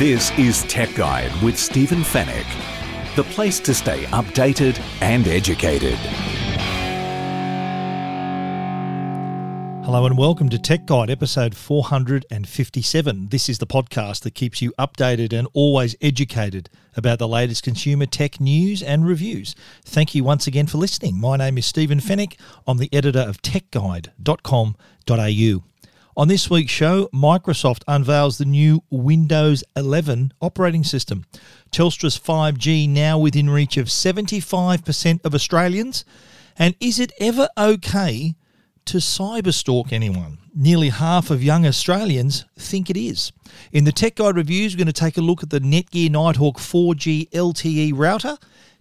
[0.00, 2.46] This is Tech Guide with Stephen Fenech,
[3.16, 5.98] the place to stay updated and educated.
[9.84, 13.28] Hello and welcome to Tech Guide, episode 457.
[13.28, 18.06] This is the podcast that keeps you updated and always educated about the latest consumer
[18.06, 19.54] tech news and reviews.
[19.84, 21.20] Thank you once again for listening.
[21.20, 22.40] My name is Stephen Fenech.
[22.66, 25.64] I'm the editor of techguide.com.au.
[26.16, 31.24] On this week's show, Microsoft unveils the new Windows 11 operating system.
[31.70, 36.04] Telstra's 5G now within reach of 75% of Australians.
[36.58, 38.34] And is it ever okay
[38.86, 40.38] to cyberstalk anyone.
[40.54, 43.30] Nearly half of young Australians think it is.
[43.70, 46.58] In the Tech Guide reviews, we're going to take a look at the Netgear Nighthawk
[46.58, 48.36] 4G LTE router.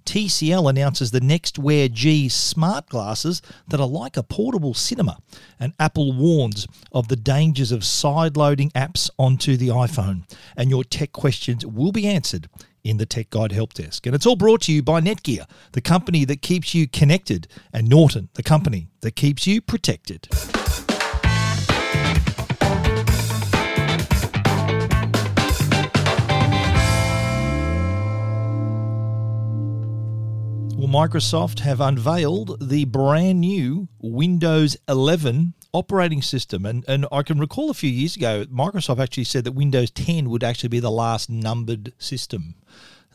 [0.06, 5.20] TCL announces the NxtWear G smart glasses that are like a portable cinema,
[5.60, 10.24] and Apple warns of the dangers of sideloading apps onto the iPhone.
[10.58, 12.50] And your tech questions will be answered
[12.84, 14.04] in the Tech Guide Help Desk.
[14.08, 17.88] And it's all brought to you by Netgear, the company that keeps you connected, and
[17.88, 20.28] Norton, the company that keeps you protected.
[30.90, 36.66] Microsoft have unveiled the brand new Windows 11 operating system.
[36.66, 40.32] And, and I can recall a few years ago, Microsoft actually said that Windows 10
[40.32, 42.56] would actually be the last numbered system.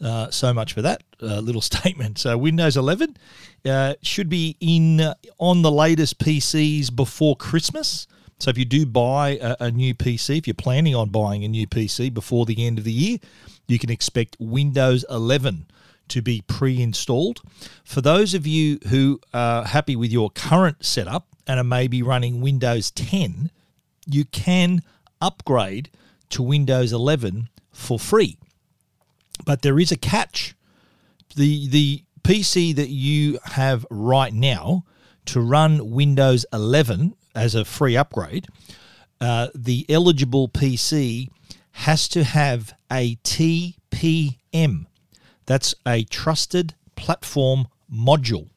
[0.01, 2.19] Uh, so much for that uh, little statement.
[2.19, 3.17] So Windows 11
[3.65, 8.07] uh, should be in uh, on the latest PCs before Christmas.
[8.39, 11.49] So if you do buy a, a, new PC, if you're planning on buying a
[11.49, 13.19] new PC before the end of the year,
[13.67, 15.67] you can expect Windows 11
[16.09, 17.41] to be pre-installed.
[17.85, 22.41] For those of you who are happy with your current setup and are maybe running
[22.41, 23.51] Windows 10,
[24.07, 24.83] you can
[25.21, 25.91] upgrade
[26.31, 28.37] to Windows 11 for free.
[29.45, 30.55] But there is a catch.
[31.37, 34.85] The the PC that you have right now
[35.27, 38.47] to run Windows 11 as a free upgrade,
[39.21, 41.29] uh, the eligible PC
[41.73, 44.87] has to have a TPM.
[45.47, 48.49] That's a trusted platform module.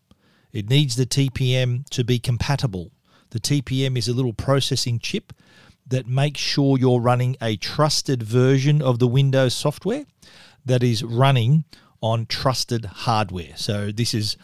[0.51, 2.91] It needs the TPM to be compatible.
[3.31, 5.33] The TPM is a little processing chip
[5.85, 10.05] that makes sure you're running a trusted version of the Windows software
[10.65, 11.65] that is running
[12.01, 13.53] on trusted hardware.
[13.55, 14.37] So this is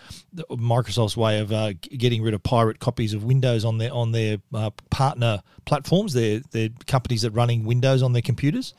[0.50, 4.38] Microsoft's way of uh, getting rid of pirate copies of Windows on their on their
[4.54, 6.14] uh, partner platforms.
[6.14, 8.74] They're, they're companies that running Windows on their computers.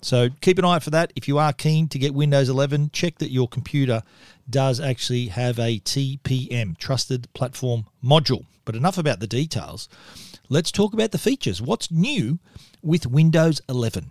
[0.00, 1.12] So keep an eye out for that.
[1.16, 4.02] If you are keen to get Windows 11, check that your computer
[4.48, 8.44] does actually have a TPM, Trusted Platform Module.
[8.64, 9.88] But enough about the details.
[10.48, 11.62] Let's talk about the features.
[11.62, 12.38] What's new
[12.82, 14.10] with Windows 11?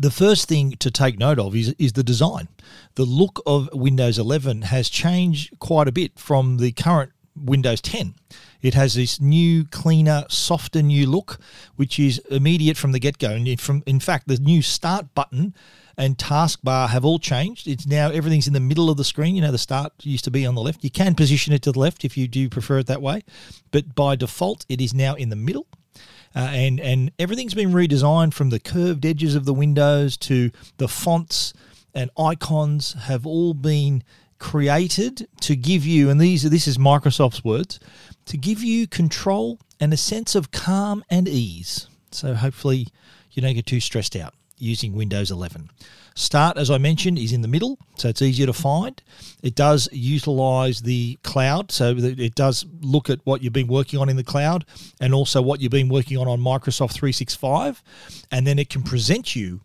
[0.00, 2.48] The first thing to take note of is, is the design.
[2.94, 8.14] The look of Windows 11 has changed quite a bit from the current Windows 10.
[8.60, 11.38] It has this new, cleaner, softer new look,
[11.76, 13.30] which is immediate from the get go.
[13.30, 15.54] And from, in fact, the new start button
[15.96, 17.66] and taskbar have all changed.
[17.66, 19.34] It's now everything's in the middle of the screen.
[19.34, 20.84] You know, the start used to be on the left.
[20.84, 23.22] You can position it to the left if you do prefer it that way,
[23.70, 25.66] but by default, it is now in the middle.
[26.36, 30.86] Uh, and and everything's been redesigned from the curved edges of the windows to the
[30.86, 31.52] fonts
[31.94, 34.04] and icons have all been
[34.38, 37.80] created to give you, and these this is Microsoft's words,
[38.28, 41.88] to give you control and a sense of calm and ease.
[42.10, 42.88] So hopefully
[43.32, 45.70] you don't get too stressed out using Windows 11.
[46.14, 49.00] Start, as I mentioned, is in the middle, so it's easier to find.
[49.40, 54.08] It does utilize the cloud, so it does look at what you've been working on
[54.08, 54.64] in the cloud
[55.00, 57.82] and also what you've been working on on Microsoft 365,
[58.32, 59.60] and then it can present you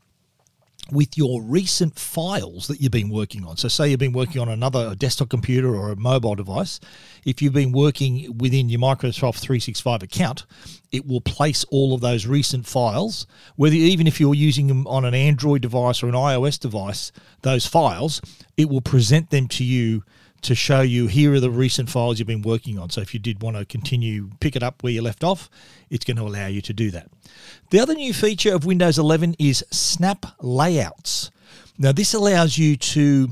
[0.92, 3.58] with your recent files that you've been working on.
[3.58, 6.80] So, say you've been working on another desktop computer or a mobile device.
[7.26, 10.46] If you've been working within your Microsoft 365 account,
[10.92, 13.26] it will place all of those recent files,
[13.56, 17.66] whether even if you're using them on an Android device or an iOS device, those
[17.66, 18.22] files,
[18.58, 20.04] it will present them to you
[20.44, 22.90] to show you here are the recent files you've been working on.
[22.90, 25.50] So if you did want to continue, pick it up where you left off,
[25.90, 27.10] it's going to allow you to do that.
[27.72, 31.32] The other new feature of Windows 11 is Snap Layouts.
[31.78, 33.30] Now, this allows you to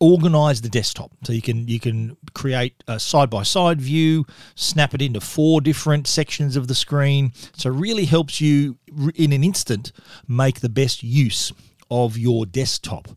[0.00, 4.24] organize the desktop so you can you can create a side by side view
[4.56, 8.76] snap it into four different sections of the screen so really helps you
[9.14, 9.92] in an instant
[10.26, 11.52] make the best use
[11.92, 13.08] of your desktop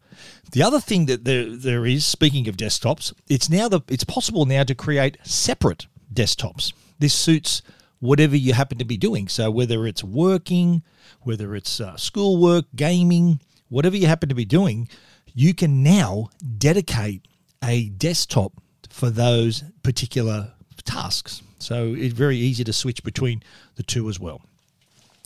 [0.51, 4.45] the other thing that there there is, speaking of desktops, it's now the it's possible
[4.45, 6.74] now to create separate desktops.
[7.00, 7.62] This suits
[8.00, 9.27] whatever you happen to be doing.
[9.27, 10.83] So whether it's working,
[11.22, 13.39] whether it's uh, schoolwork, gaming,
[13.69, 14.88] whatever you happen to be doing,
[15.33, 17.28] you can now dedicate
[17.63, 18.54] a desktop
[18.89, 20.54] for those particular
[20.86, 21.42] tasks.
[21.57, 23.42] So it's very easy to switch between
[23.75, 24.42] the two as well.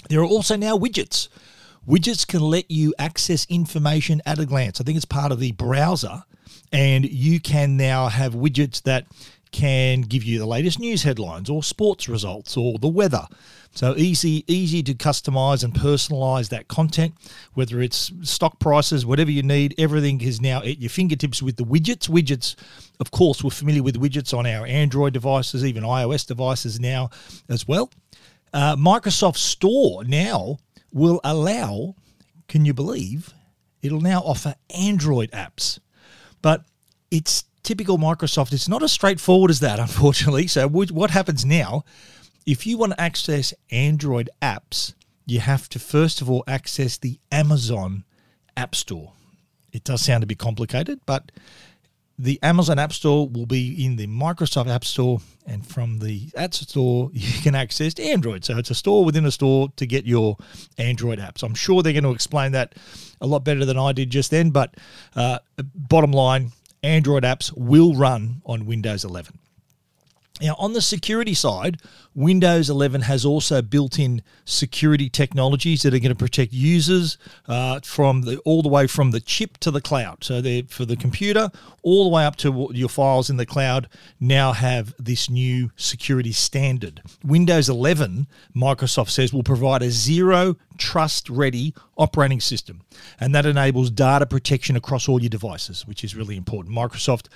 [0.10, 1.28] There are also now widgets.
[1.90, 4.80] Widgets can let you access information at a glance.
[4.80, 6.24] I think it's part of the browser,
[6.72, 9.08] and you can now have widgets that
[9.52, 13.26] can give you the latest news headlines or sports results or the weather.
[13.72, 17.16] So easy, easy to customize and personalize that content,
[17.56, 21.64] whether it's stock prices, whatever you need, everything is now at your fingertips with the
[21.64, 22.08] widgets.
[22.08, 22.56] Widgets,
[23.00, 27.10] of course, we're familiar with widgets on our Android devices, even iOS devices now
[27.50, 27.90] as well.
[28.54, 30.58] Uh, Microsoft Store now
[30.92, 31.96] will allow,
[32.48, 33.34] can you believe,
[33.82, 35.80] it'll now offer Android apps.
[36.42, 36.66] But
[37.12, 38.54] it's typical Microsoft.
[38.54, 40.48] It's not as straightforward as that, unfortunately.
[40.48, 41.84] So, what happens now?
[42.46, 44.94] If you want to access Android apps,
[45.26, 48.06] you have to first of all access the Amazon
[48.58, 49.14] App Store.
[49.72, 51.32] It does sound a bit complicated, but
[52.20, 56.54] the Amazon App Store will be in the Microsoft App Store, and from the App
[56.54, 58.44] Store, you can access Android.
[58.44, 60.38] So it's a store within a store to get your
[60.78, 61.44] Android apps.
[61.44, 62.76] I'm sure they're going to explain that
[63.22, 64.76] a lot better than I did just then, but
[65.16, 65.40] uh,
[65.74, 66.52] bottom line,
[66.84, 69.40] Android apps will run on Windows 11.
[70.42, 71.82] Now, on the security side,
[72.16, 77.80] Windows 11 has also built in security technologies that are going to protect users uh,
[77.84, 80.24] from the, all the way from the chip to the cloud.
[80.24, 81.52] So, for the computer,
[81.84, 83.90] all the way up to your files in the cloud,
[84.20, 87.02] now have this new security standard.
[87.24, 92.82] Windows 11, Microsoft says, will provide a zero trust ready operating system,
[93.20, 96.76] and that enables data protection across all your devices, which is really important.
[96.76, 97.28] Microsoft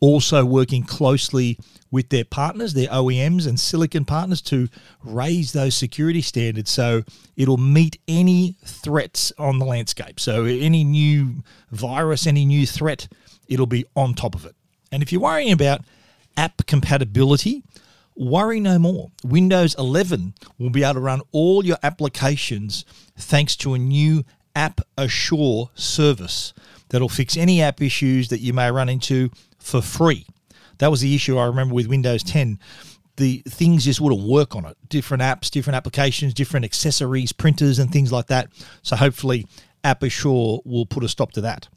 [0.00, 1.58] also working closely
[1.90, 4.68] with their partners, their OEMs and silicon partners to
[5.04, 7.02] raise those security standards so
[7.36, 10.18] it'll meet any threats on the landscape.
[10.18, 13.08] So, any new virus, any new threat,
[13.48, 14.56] it'll be on top of it.
[14.90, 15.82] And if you're worrying about
[16.36, 17.62] app compatibility,
[18.16, 19.10] worry no more.
[19.24, 22.84] Windows 11 will be able to run all your applications
[23.16, 24.24] thanks to a new
[24.54, 26.52] App Assure service
[26.90, 30.26] that'll fix any app issues that you may run into for free.
[30.78, 32.58] That was the issue I remember with Windows 10.
[33.16, 34.76] The things just wouldn't work on it.
[34.88, 38.48] Different apps, different applications, different accessories, printers, and things like that.
[38.82, 39.46] So hopefully,
[39.84, 41.68] App Assure will put a stop to that.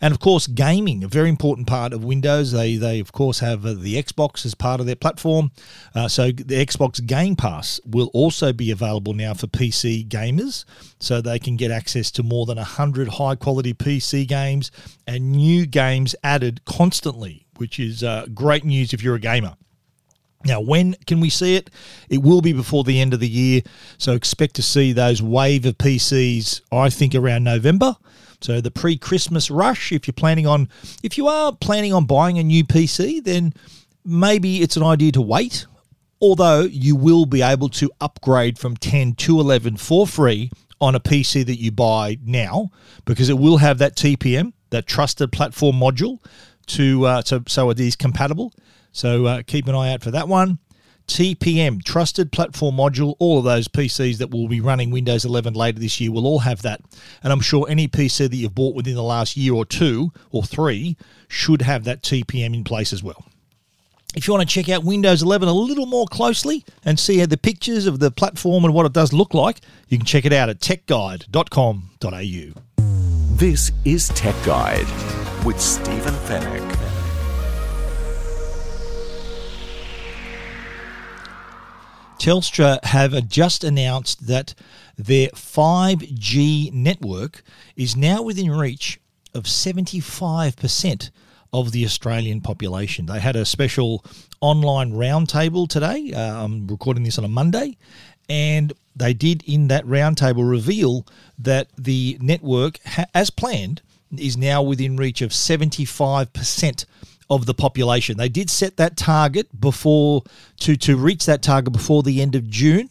[0.00, 2.52] And of course, gaming, a very important part of Windows.
[2.52, 5.52] They, they of course, have uh, the Xbox as part of their platform.
[5.94, 10.64] Uh, so the Xbox Game Pass will also be available now for PC gamers.
[10.98, 14.70] So they can get access to more than 100 high quality PC games
[15.06, 19.56] and new games added constantly, which is uh, great news if you're a gamer.
[20.44, 21.68] Now, when can we see it?
[22.08, 23.60] It will be before the end of the year.
[23.98, 27.96] So expect to see those wave of PCs, I think, around November.
[28.40, 30.68] So the pre-Christmas rush, if you're planning on,
[31.02, 33.52] if you are planning on buying a new PC, then
[34.04, 35.66] maybe it's an idea to wait.
[36.22, 41.00] Although you will be able to upgrade from 10 to 11 for free on a
[41.00, 42.70] PC that you buy now,
[43.04, 46.18] because it will have that TPM, that trusted platform module,
[46.66, 48.52] to uh, so so it is compatible.
[48.92, 50.58] So uh, keep an eye out for that one.
[51.10, 55.80] TPM, Trusted Platform Module, all of those PCs that will be running Windows 11 later
[55.80, 56.80] this year will all have that.
[57.22, 60.44] And I'm sure any PC that you've bought within the last year or two or
[60.44, 63.24] three should have that TPM in place as well.
[64.14, 67.36] If you want to check out Windows 11 a little more closely and see the
[67.36, 70.48] pictures of the platform and what it does look like, you can check it out
[70.48, 72.60] at techguide.com.au.
[73.36, 76.79] This is Tech Guide with Stephen Fenech.
[82.20, 84.52] Telstra have just announced that
[84.98, 87.42] their 5G network
[87.76, 89.00] is now within reach
[89.32, 91.10] of 75%
[91.50, 93.06] of the Australian population.
[93.06, 94.04] They had a special
[94.42, 96.12] online roundtable today.
[96.12, 97.78] Uh, I'm recording this on a Monday,
[98.28, 101.06] and they did in that roundtable reveal
[101.38, 102.80] that the network,
[103.14, 103.80] as planned,
[104.14, 106.84] is now within reach of 75%
[107.30, 108.18] of the population.
[108.18, 110.24] They did set that target before
[110.58, 112.90] to to reach that target before the end of June.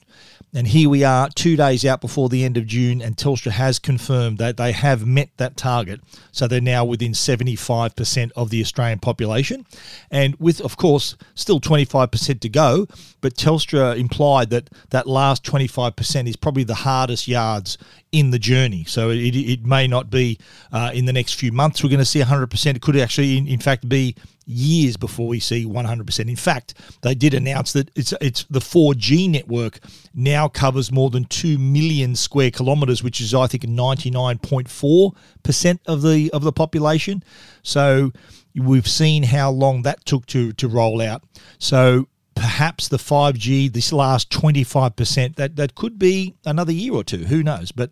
[0.52, 3.78] And here we are, two days out before the end of June, and Telstra has
[3.78, 6.02] confirmed that they have met that target.
[6.32, 9.68] So they're now within 75% of the Australian population.
[10.10, 12.88] And with, of course, still 25% to go,
[13.22, 17.78] but Telstra implied that that last 25% is probably the hardest yards
[18.12, 18.84] in the journey.
[18.86, 20.40] So it, it may not be
[20.72, 22.76] uh, in the next few months we're going to see 100%.
[22.76, 24.16] It could actually, in, in fact, be
[24.50, 26.28] years before we see 100%.
[26.28, 29.80] In fact, they did announce that it's it's the 4G network
[30.14, 36.32] now covers more than 2 million square kilometers, which is I think 99.4% of the
[36.32, 37.24] of the population.
[37.62, 38.12] So
[38.56, 41.24] we've seen how long that took to to roll out.
[41.60, 42.08] So
[42.40, 47.26] perhaps the 5G, this last 25%, that, that could be another year or two.
[47.26, 47.74] Who knows?
[47.74, 47.92] But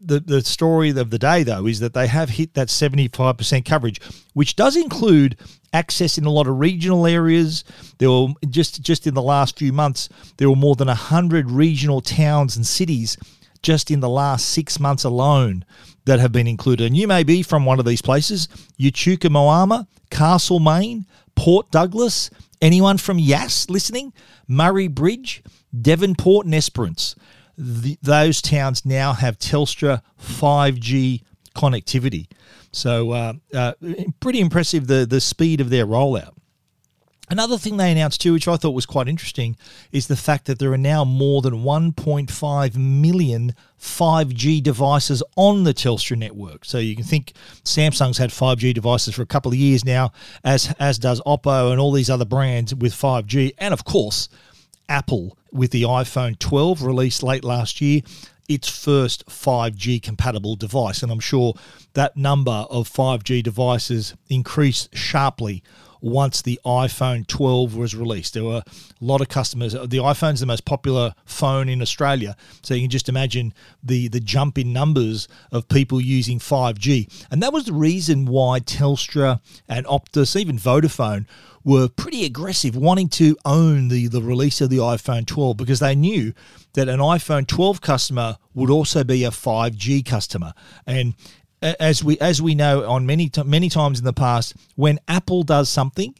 [0.00, 4.00] the, the story of the day, though, is that they have hit that 75% coverage,
[4.32, 5.36] which does include
[5.72, 7.64] access in a lot of regional areas.
[7.98, 12.00] There were just just in the last few months, there were more than 100 regional
[12.00, 13.16] towns and cities
[13.60, 15.64] just in the last six months alone
[16.04, 16.86] that have been included.
[16.86, 18.46] And you may be from one of these places
[18.78, 21.06] Echuca Moama, Castlemaine,
[21.40, 22.28] Port Douglas,
[22.60, 24.12] Anyone from Yass listening?
[24.46, 25.42] Murray Bridge,
[25.80, 27.14] Devonport, and Esperance.
[27.56, 31.22] The, those towns now have Telstra 5G
[31.56, 32.28] connectivity.
[32.72, 33.72] So, uh, uh,
[34.20, 36.34] pretty impressive the, the speed of their rollout.
[37.30, 39.56] Another thing they announced too, which I thought was quite interesting,
[39.92, 45.72] is the fact that there are now more than 1.5 million 5G devices on the
[45.72, 46.64] Telstra network.
[46.64, 50.10] So you can think Samsung's had 5G devices for a couple of years now,
[50.42, 54.28] as as does Oppo and all these other brands with 5G, and of course,
[54.88, 58.00] Apple with the iPhone 12 released late last year
[58.48, 61.04] its first 5G compatible device.
[61.04, 61.54] And I'm sure
[61.92, 65.62] that number of 5G devices increased sharply
[66.00, 68.34] once the iPhone 12 was released.
[68.34, 69.72] There were a lot of customers.
[69.72, 73.52] The iPhone's the most popular phone in Australia, so you can just imagine
[73.82, 77.26] the the jump in numbers of people using 5G.
[77.30, 81.26] And that was the reason why Telstra and Optus, even Vodafone,
[81.64, 85.94] were pretty aggressive, wanting to own the, the release of the iPhone 12 because they
[85.94, 86.32] knew
[86.72, 90.54] that an iPhone 12 customer would also be a 5G customer.
[90.86, 91.14] And
[91.62, 95.68] as we as we know on many many times in the past, when Apple does
[95.68, 96.14] something,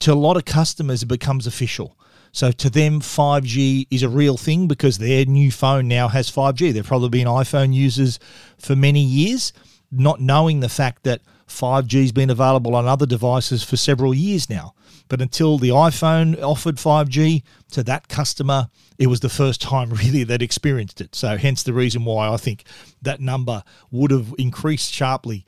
[0.00, 1.96] to a lot of customers it becomes official.
[2.32, 6.72] So to them, 5G is a real thing because their new phone now has 5G.
[6.72, 8.20] They've probably been iPhone users
[8.56, 9.52] for many years,
[9.90, 14.48] not knowing the fact that 5G has been available on other devices for several years
[14.48, 14.74] now.
[15.10, 20.24] But until the iPhone offered 5G to that customer, it was the first time really
[20.24, 21.14] that experienced it.
[21.14, 22.64] So, hence the reason why I think
[23.02, 25.44] that number would have increased sharply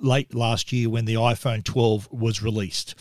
[0.00, 2.94] late last year when the iPhone 12 was released.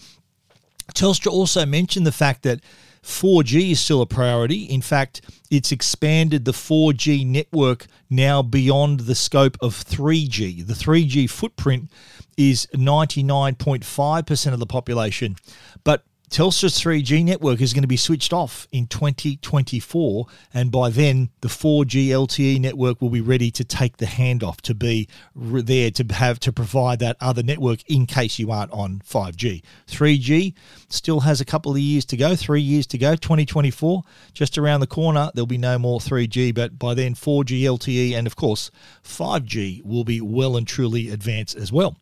[0.95, 2.61] Telstra also mentioned the fact that
[3.07, 4.65] 4G is still a priority.
[4.65, 10.67] In fact, it's expanded the 4G network now beyond the scope of 3G.
[10.67, 11.89] The 3G footprint
[12.35, 15.37] is 99.5% of the population,
[15.85, 21.29] but Telstra's 3G network is going to be switched off in 2024, and by then
[21.39, 26.03] the 4G LTE network will be ready to take the handoff to be there to
[26.13, 29.63] have to provide that other network in case you aren't on 5G.
[29.87, 30.53] 3G
[30.89, 33.15] still has a couple of years to go, three years to go.
[33.15, 34.03] 2024
[34.33, 35.31] just around the corner.
[35.33, 38.69] There'll be no more 3G, but by then 4G LTE and of course
[39.01, 41.95] 5G will be well and truly advanced as well.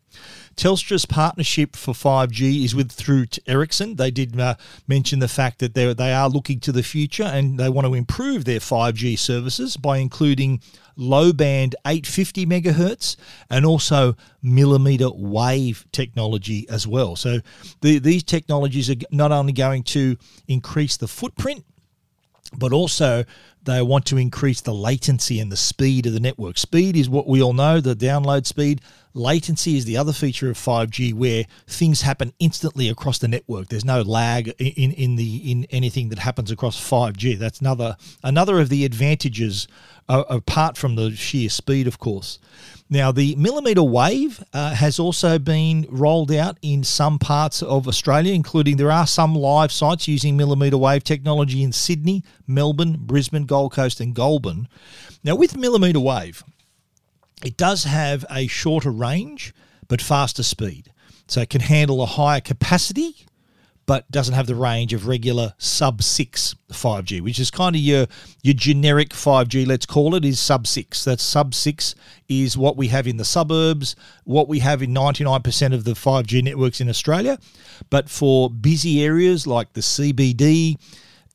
[0.56, 3.96] Telstra's partnership for 5G is with through Ericsson.
[3.96, 4.54] They did uh,
[4.88, 7.94] mention the fact that they they are looking to the future and they want to
[7.94, 10.60] improve their 5G services by including
[10.96, 13.16] low band 850 megahertz
[13.50, 17.16] and also millimeter wave technology as well.
[17.16, 17.40] So
[17.82, 20.16] the, these technologies are not only going to
[20.48, 21.64] increase the footprint
[22.56, 23.24] but also
[23.62, 26.56] they want to increase the latency and the speed of the network.
[26.56, 28.80] Speed is what we all know, the download speed.
[29.16, 33.68] Latency is the other feature of 5G where things happen instantly across the network.
[33.68, 37.38] There's no lag in, in the in anything that happens across 5G.
[37.38, 39.68] That's another another of the advantages
[40.08, 42.38] uh, apart from the sheer speed, of course.
[42.88, 48.32] Now, the millimeter wave uh, has also been rolled out in some parts of Australia,
[48.32, 53.72] including there are some live sites using millimeter wave technology in Sydney, Melbourne, Brisbane, Gold
[53.72, 54.68] Coast, and Goulburn.
[55.24, 56.44] Now, with millimeter wave,
[57.44, 59.54] it does have a shorter range
[59.88, 60.92] but faster speed.
[61.28, 63.26] So it can handle a higher capacity
[63.86, 68.06] but doesn't have the range of regular sub 6 5G, which is kind of your
[68.42, 71.04] your generic 5G, let's call it, is sub 6.
[71.04, 71.94] That sub 6
[72.28, 76.42] is what we have in the suburbs, what we have in 99% of the 5G
[76.42, 77.38] networks in Australia.
[77.88, 80.76] But for busy areas like the CBD,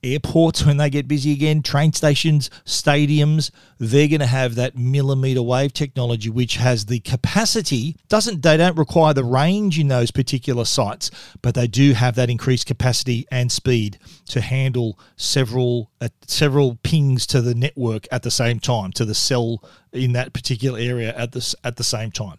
[0.03, 5.41] airports when they get busy again, train stations, stadiums, they're going to have that millimeter
[5.41, 10.65] wave technology which has the capacity doesn't they don't require the range in those particular
[10.65, 16.77] sites, but they do have that increased capacity and speed to handle several uh, several
[16.83, 21.13] pings to the network at the same time to the cell in that particular area
[21.15, 22.37] at this at the same time.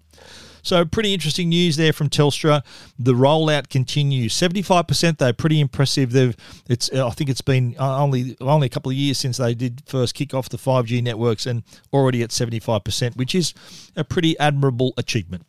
[0.62, 2.62] So pretty interesting news there from Telstra.
[2.98, 4.32] The rollout continues.
[4.32, 6.12] Seventy five percent though, pretty impressive.
[6.12, 6.36] They've
[6.68, 9.82] it's I think it's been uh, only only a couple of years since they did
[9.86, 13.54] first kick off the five G networks, and already at seventy five percent, which is
[13.96, 15.44] a pretty admirable achievement.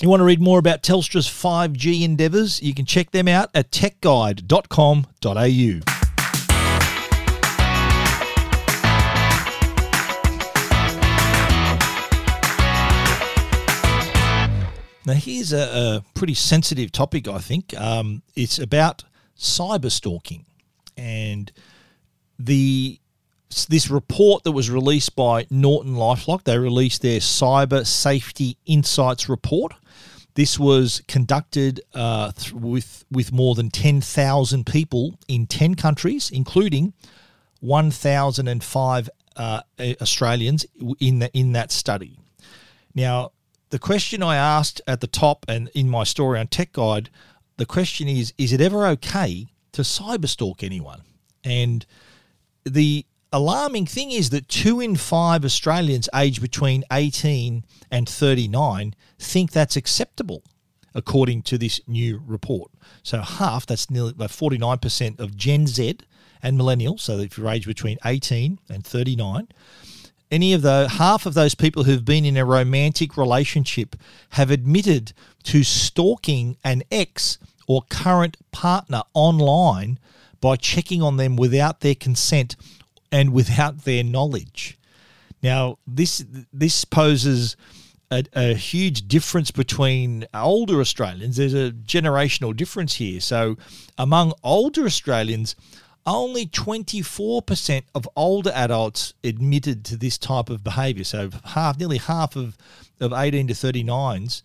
[0.00, 2.60] You want to read more about Telstra's 5G endeavours?
[2.60, 5.93] You can check them out at techguide.com.au.
[15.06, 17.78] Now, here's a, a pretty sensitive topic, I think.
[17.78, 19.04] Um, it's about
[19.38, 20.46] cyber stalking.
[20.96, 21.52] And
[22.38, 22.98] the
[23.68, 29.74] this report that was released by Norton LifeLock, they released their Cyber Safety Insights report.
[30.34, 36.30] This was conducted uh, th- with with more than ten thousand people in ten countries,
[36.30, 36.94] including
[37.60, 40.66] one thousand and five uh, Australians
[40.98, 42.18] in the, in that study.
[42.94, 43.30] Now,
[43.74, 47.10] the question I asked at the top and in my story on Tech Guide,
[47.56, 51.02] the question is: Is it ever okay to cyberstalk anyone?
[51.42, 51.84] And
[52.64, 59.50] the alarming thing is that two in five Australians aged between 18 and 39 think
[59.50, 60.44] that's acceptable,
[60.94, 62.70] according to this new report.
[63.02, 65.98] So half, that's nearly about 49% of Gen Z
[66.40, 69.48] and millennials, so if you're aged between 18 and 39,
[70.34, 73.94] any of the half of those people who've been in a romantic relationship
[74.30, 75.12] have admitted
[75.44, 77.38] to stalking an ex
[77.68, 80.00] or current partner online
[80.40, 82.56] by checking on them without their consent
[83.12, 84.76] and without their knowledge.
[85.40, 87.56] Now, this this poses
[88.10, 91.36] a, a, huge difference between older Australians.
[91.36, 93.20] There's a generational difference here.
[93.20, 93.56] So,
[93.96, 95.54] among older Australians,
[96.06, 101.04] only 24% of older adults admitted to this type of behavior.
[101.04, 102.56] So half, nearly half of,
[103.00, 104.42] of 18 to 39s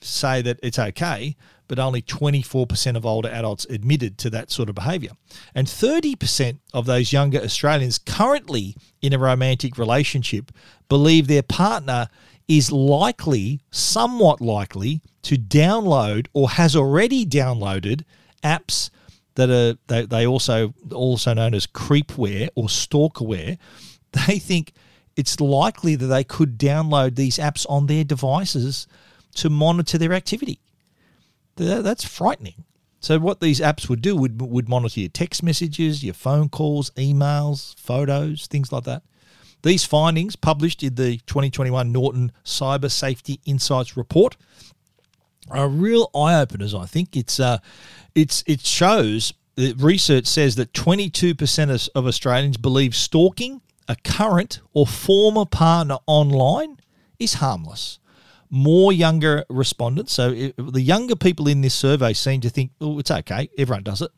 [0.00, 1.36] say that it's okay,
[1.68, 5.10] but only 24% of older adults admitted to that sort of behavior.
[5.54, 10.50] And 30% of those younger Australians currently in a romantic relationship
[10.88, 12.08] believe their partner
[12.48, 18.04] is likely, somewhat likely, to download or has already downloaded
[18.42, 18.90] apps–
[19.34, 23.58] that are they, they also also known as creepware or stalkerware,
[24.12, 24.72] they think
[25.16, 28.86] it's likely that they could download these apps on their devices
[29.34, 30.60] to monitor their activity.
[31.56, 32.64] That's frightening.
[33.00, 36.90] So what these apps would do would would monitor your text messages, your phone calls,
[36.90, 39.02] emails, photos, things like that.
[39.62, 44.36] These findings, published in the 2021 Norton Cyber Safety Insights Report,
[45.50, 46.74] are real eye openers.
[46.74, 47.58] I think it's uh,
[48.14, 54.86] it's it shows that research says that 22% of Australians believe stalking a current or
[54.86, 56.78] former partner online
[57.18, 57.98] is harmless.
[58.48, 63.10] More younger respondents, so the younger people in this survey seem to think, oh, it's
[63.10, 64.10] okay, everyone does it.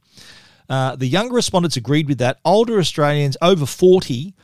[0.69, 2.39] Uh, the younger respondents agreed with that.
[2.45, 4.35] Older Australians over 40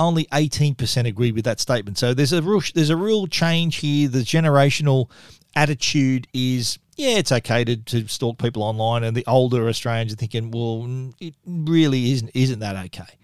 [0.00, 1.98] only 18% agreed with that statement.
[1.98, 4.08] So there's a real there's a real change here.
[4.08, 5.10] The generational
[5.54, 10.16] attitude is yeah, it's okay to, to stalk people online, and the older Australians are
[10.16, 13.16] thinking, well, it really isn't isn't that okay?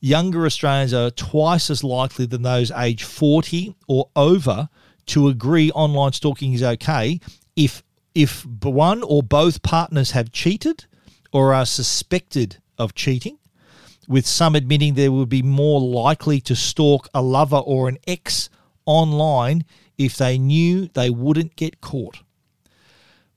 [0.00, 4.68] Younger Australians are twice as likely than those age 40 or over
[5.06, 7.20] to agree online stalking is okay
[7.56, 7.82] if
[8.14, 10.84] if one or both partners have cheated
[11.32, 13.38] or are suspected of cheating,
[14.06, 18.50] with some admitting they would be more likely to stalk a lover or an ex
[18.86, 19.64] online
[19.98, 22.20] if they knew they wouldn't get caught.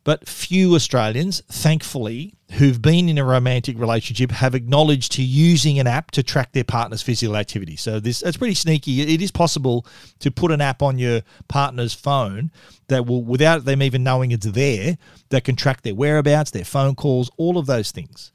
[0.03, 5.87] But few Australians, thankfully, who've been in a romantic relationship have acknowledged to using an
[5.87, 7.75] app to track their partner's physical activity.
[7.75, 9.01] So this it's pretty sneaky.
[9.01, 9.85] It is possible
[10.19, 12.51] to put an app on your partner's phone
[12.87, 16.95] that will, without them even knowing it's there, that can track their whereabouts, their phone
[16.95, 18.31] calls, all of those things.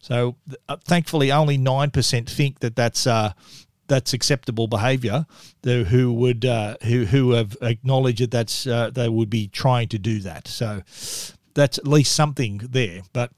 [0.00, 0.36] So
[0.68, 3.32] uh, thankfully, only nine percent think that that's uh,
[3.88, 5.26] that's acceptable behaviour,
[5.64, 9.98] who would uh, who who have acknowledged that that's uh, they would be trying to
[9.98, 10.46] do that.
[10.46, 10.82] So
[11.54, 13.02] that's at least something there.
[13.12, 13.32] But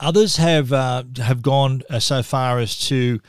[0.00, 3.20] others have uh, have gone uh, so far as to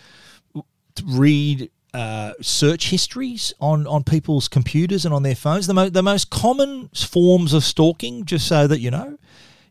[1.05, 5.67] read uh, search histories on, on people's computers and on their phones.
[5.67, 9.17] The, mo- the most common forms of stalking, just so that you know,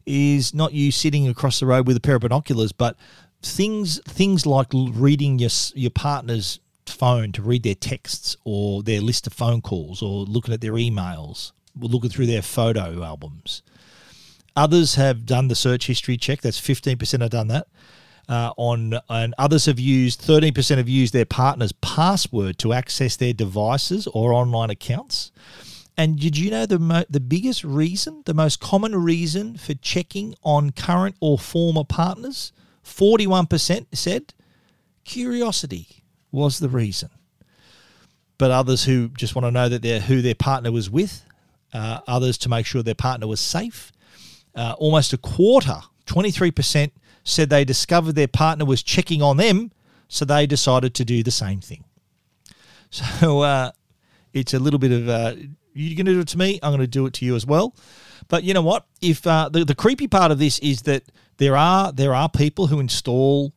[0.06, 2.96] is not you sitting across the road with a pair of binoculars, but
[3.42, 9.26] things things like reading your your partner's phone to read their texts or their list
[9.26, 13.62] of phone calls or looking at their emails, or looking through their photo albums.
[14.54, 16.40] Others have done the search history check.
[16.40, 17.66] That's fifteen percent have done that.
[18.28, 23.32] Uh, on and others have used 13% have used their partner's password to access their
[23.32, 25.32] devices or online accounts.
[25.96, 30.34] And did you know the mo- the biggest reason, the most common reason for checking
[30.42, 32.52] on current or former partners?
[32.84, 34.34] 41% said
[35.04, 37.10] curiosity was the reason.
[38.38, 41.24] But others who just want to know that they're who their partner was with,
[41.72, 43.92] uh, others to make sure their partner was safe.
[44.54, 46.90] Uh, almost a quarter, 23%,
[47.24, 49.70] said they discovered their partner was checking on them,
[50.08, 51.84] so they decided to do the same thing.
[52.90, 53.70] So uh,
[54.34, 55.34] it's a little bit of uh,
[55.72, 57.46] you're going to do it to me, I'm going to do it to you as
[57.46, 57.74] well.
[58.28, 58.86] But you know what?
[59.00, 61.04] If uh, the the creepy part of this is that
[61.38, 63.52] there are there are people who install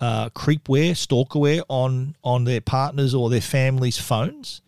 [0.00, 4.62] uh, creepware, stalkerware on on their partners or their families' phones,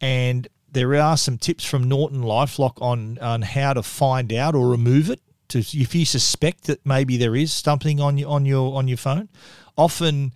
[0.00, 4.68] and there are some tips from Norton LifeLock on on how to find out or
[4.68, 5.20] remove it.
[5.48, 8.98] To if you suspect that maybe there is something on your on your on your
[8.98, 9.28] phone,
[9.76, 10.32] often.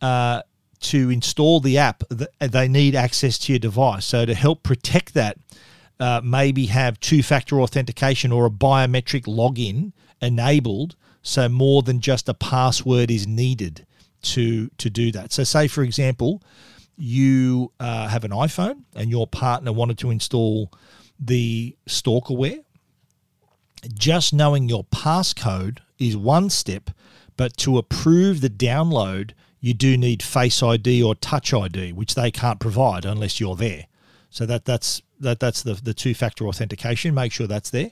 [0.00, 0.42] Uh,
[0.82, 2.02] to install the app,
[2.40, 4.04] they need access to your device.
[4.04, 5.38] So to help protect that,
[6.02, 12.34] uh, maybe have two-factor authentication or a biometric login enabled so more than just a
[12.34, 13.86] password is needed
[14.20, 15.32] to to do that.
[15.32, 16.42] So say for example,
[16.96, 20.72] you uh, have an iPhone and your partner wanted to install
[21.20, 22.64] the stalkerware.
[23.94, 26.90] Just knowing your passcode is one step,
[27.36, 32.32] but to approve the download, you do need Face ID or Touch ID, which they
[32.32, 33.86] can't provide unless you're there.
[34.32, 37.14] So that that's that that's the the two factor authentication.
[37.14, 37.90] Make sure that's there,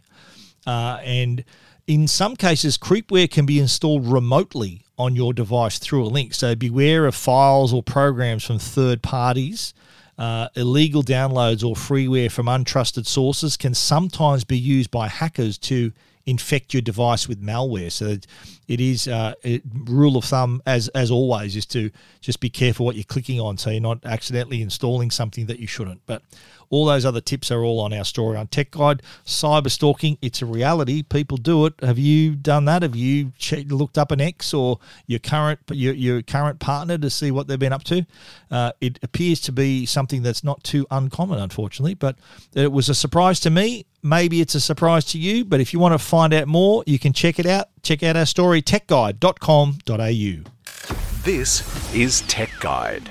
[0.66, 1.44] uh, and
[1.86, 6.34] in some cases, creepware can be installed remotely on your device through a link.
[6.34, 9.74] So beware of files or programs from third parties.
[10.18, 15.92] Uh, illegal downloads or freeware from untrusted sources can sometimes be used by hackers to
[16.30, 17.90] infect your device with malware.
[17.90, 18.16] So
[18.68, 21.90] it is uh, a rule of thumb, as as always, is to
[22.20, 25.66] just be careful what you're clicking on, so you're not accidentally installing something that you
[25.66, 26.00] shouldn't.
[26.06, 26.22] But
[26.70, 29.02] all those other tips are all on our story on Tech Guide.
[29.26, 31.02] Cyber stalking, it's a reality.
[31.02, 31.74] People do it.
[31.82, 32.82] Have you done that?
[32.82, 33.32] Have you
[33.68, 37.58] looked up an ex or your current your, your current partner to see what they've
[37.58, 38.06] been up to?
[38.50, 41.94] Uh, it appears to be something that's not too uncommon, unfortunately.
[41.94, 42.16] But
[42.54, 43.86] it was a surprise to me.
[44.02, 45.44] Maybe it's a surprise to you.
[45.44, 47.68] But if you want to find out more, you can check it out.
[47.82, 50.50] Check out our story, techguide.com.au.
[51.22, 53.10] This is Tech Guide.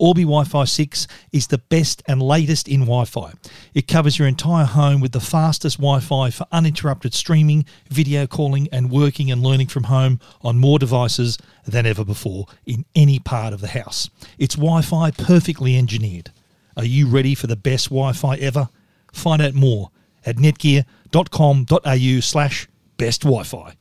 [0.00, 3.34] Orbi Wi Fi 6 is the best and latest in Wi Fi.
[3.74, 8.66] It covers your entire home with the fastest Wi Fi for uninterrupted streaming, video calling,
[8.72, 11.36] and working and learning from home on more devices
[11.66, 14.08] than ever before in any part of the house.
[14.38, 16.30] It's Wi Fi perfectly engineered.
[16.78, 18.70] Are you ready for the best Wi Fi ever?
[19.12, 19.90] Find out more
[20.24, 23.74] at netgear.com.au slash best Wi Fi.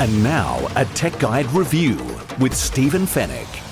[0.00, 1.96] And now, a Tech Guide review
[2.38, 3.67] with Stephen Fenech.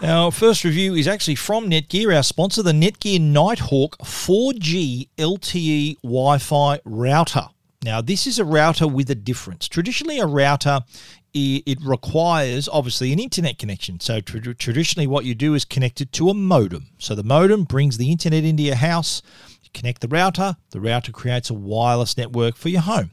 [0.00, 6.38] Our first review is actually from Netgear, our sponsor, the Netgear Nighthawk 4G LTE Wi
[6.38, 7.48] Fi router.
[7.82, 9.66] Now, this is a router with a difference.
[9.66, 10.82] Traditionally, a router
[11.34, 13.98] it requires obviously an internet connection.
[13.98, 16.90] So tra- traditionally, what you do is connect it to a modem.
[16.98, 19.20] So the modem brings the internet into your house.
[19.64, 20.56] You connect the router.
[20.70, 23.10] The router creates a wireless network for your home.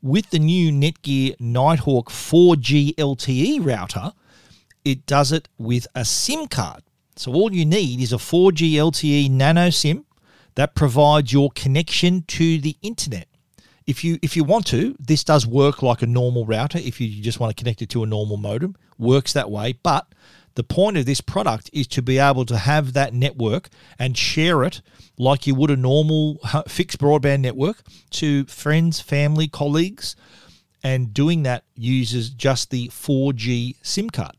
[0.00, 4.12] With the new Netgear Nighthawk 4G LTE router,
[4.84, 6.82] it does it with a SIM card.
[7.16, 10.04] So all you need is a 4G LTE nano SIM
[10.54, 13.28] that provides your connection to the internet.
[13.86, 16.78] If you if you want to, this does work like a normal router.
[16.78, 19.72] If you just want to connect it to a normal modem, works that way.
[19.72, 20.06] But
[20.54, 24.62] the point of this product is to be able to have that network and share
[24.62, 24.82] it
[25.18, 30.14] like you would a normal fixed broadband network to friends, family, colleagues,
[30.82, 34.36] and doing that uses just the 4G SIM card.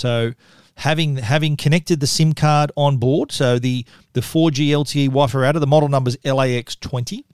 [0.00, 0.32] So
[0.76, 3.84] having having connected the SIM card on board, so the
[4.14, 7.24] the 4G LTE Wi-Fi router, the model number is LAX20.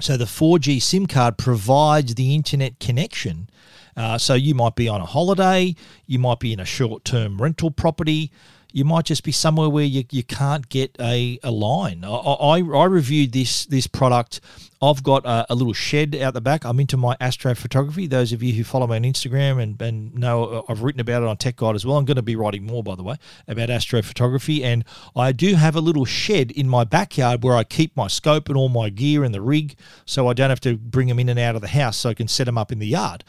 [0.00, 3.48] So the 4G SIM card provides the internet connection.
[3.96, 5.74] Uh, so you might be on a holiday,
[6.06, 8.32] you might be in a short-term rental property,
[8.74, 12.04] you might just be somewhere where you, you can't get a, a line.
[12.04, 14.40] I, I, I reviewed this this product.
[14.82, 16.64] I've got a, a, little shed out the back.
[16.64, 18.10] I'm into my astrophotography.
[18.10, 21.22] Those of you who follow me on Instagram and, and know uh, I've written about
[21.22, 21.96] it on Tech Guide as well.
[21.96, 23.14] I'm going to be writing more, by the way,
[23.46, 24.64] about astrophotography.
[24.64, 24.84] And
[25.14, 28.58] I do have a little shed in my backyard where I keep my scope and
[28.58, 31.38] all my gear and the rig so I don't have to bring them in and
[31.38, 33.22] out of the house so I can set them up in the yard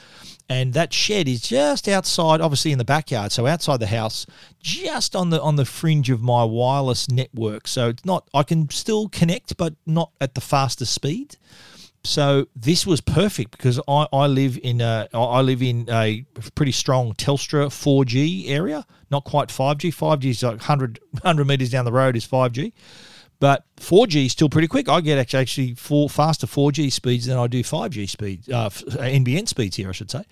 [0.50, 4.26] and that shed is just outside obviously in the backyard so outside the house
[4.60, 8.70] just on the on the fringe of my wireless network so it's not i can
[8.70, 11.38] still connect but not at the fastest speed
[12.06, 16.72] so this was perfect because I, I live in a I live in a pretty
[16.72, 19.94] strong Telstra 4G area, not quite 5G.
[19.94, 22.74] 5G is like 100, 100 meters down the road is 5G.
[23.40, 24.88] But 4G is still pretty quick.
[24.88, 29.76] I get actually four faster 4G speeds than I do 5G speed, uh, NBN speeds
[29.76, 30.24] here, I should say.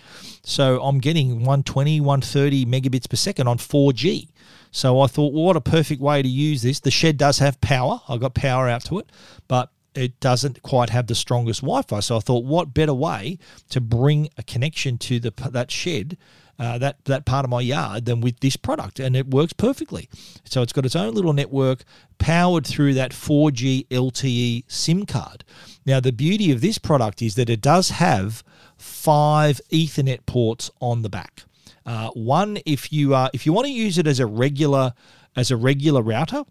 [0.43, 4.29] So I'm getting 120, 130 megabits per second on 4G.
[4.71, 6.79] So I thought, well, what a perfect way to use this.
[6.79, 8.01] The shed does have power.
[8.07, 9.11] I got power out to it,
[9.47, 11.99] but it doesn't quite have the strongest Wi-Fi.
[11.99, 13.37] So I thought, what better way
[13.69, 16.17] to bring a connection to the that shed
[16.59, 20.09] uh, that that part of my yard than with this product, and it works perfectly.
[20.45, 21.83] So it's got its own little network
[22.19, 25.43] powered through that 4G LTE SIM card.
[25.85, 28.43] Now the beauty of this product is that it does have
[28.77, 31.43] five Ethernet ports on the back.
[31.85, 34.93] Uh, one, if you uh, if you want to use it as a regular
[35.35, 36.43] as a regular router,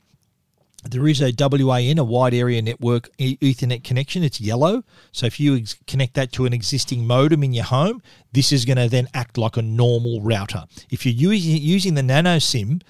[0.82, 4.24] there is a WAN, a wide area network Ethernet connection.
[4.24, 4.82] It's yellow.
[5.12, 8.64] So if you ex- connect that to an existing modem in your home, this is
[8.64, 10.64] going to then act like a normal router.
[10.90, 12.80] If you're using, using the nano SIM,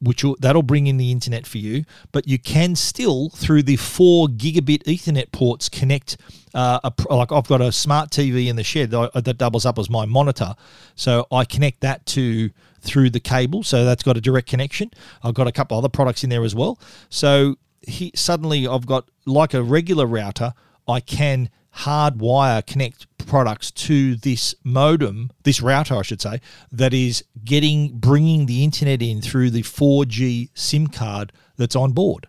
[0.00, 3.76] which will, that'll bring in the internet for you, but you can still through the
[3.76, 6.16] four gigabit Ethernet ports connect.
[6.54, 9.78] Uh, a, like I've got a smart TV in the shed that, that doubles up
[9.78, 10.54] as my monitor,
[10.94, 12.50] so I connect that to
[12.84, 13.62] through the cable.
[13.62, 14.90] So that's got a direct connection.
[15.22, 16.78] I've got a couple other products in there as well.
[17.08, 20.54] So he, suddenly I've got like a regular router,
[20.86, 27.24] I can hardwire connect products to this modem, this router, I should say, that is
[27.44, 32.26] getting bringing the internet in through the 4G SIM card that's on board.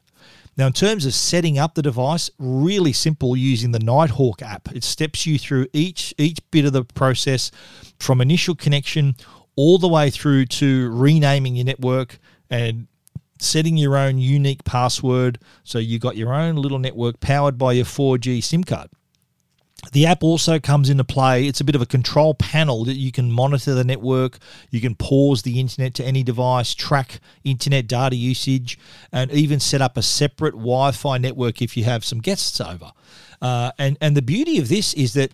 [0.57, 4.73] Now, in terms of setting up the device, really simple using the Nighthawk app.
[4.73, 7.51] It steps you through each each bit of the process
[7.99, 9.15] from initial connection
[9.55, 12.87] all the way through to renaming your network and
[13.39, 15.39] setting your own unique password.
[15.63, 18.89] So you've got your own little network powered by your 4G SIM card.
[19.91, 21.45] The app also comes into play.
[21.45, 24.39] It's a bit of a control panel that you can monitor the network.
[24.71, 28.79] You can pause the internet to any device, track internet data usage,
[29.11, 32.93] and even set up a separate Wi Fi network if you have some guests over.
[33.41, 35.31] Uh, and and the beauty of this is that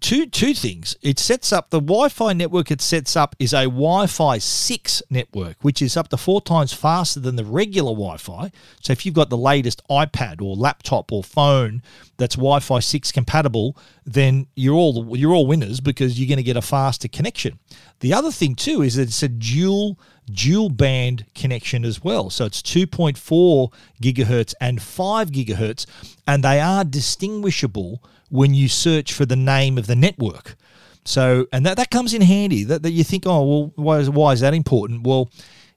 [0.00, 0.96] two two things.
[1.02, 2.70] It sets up the Wi-Fi network.
[2.70, 7.20] It sets up is a Wi-Fi six network, which is up to four times faster
[7.20, 8.50] than the regular Wi-Fi.
[8.80, 11.82] So if you've got the latest iPad or laptop or phone
[12.16, 16.56] that's Wi-Fi six compatible, then you're all you're all winners because you're going to get
[16.56, 17.58] a faster connection.
[18.00, 19.98] The other thing too is that it's a dual
[20.32, 22.30] dual band connection as well.
[22.30, 25.86] So it's 2.4 gigahertz and 5 gigahertz,
[26.26, 30.56] and they are distinguishable when you search for the name of the network.
[31.04, 34.10] So, and that, that comes in handy that, that you think, oh, well, why is,
[34.10, 35.06] why is that important?
[35.06, 35.30] Well,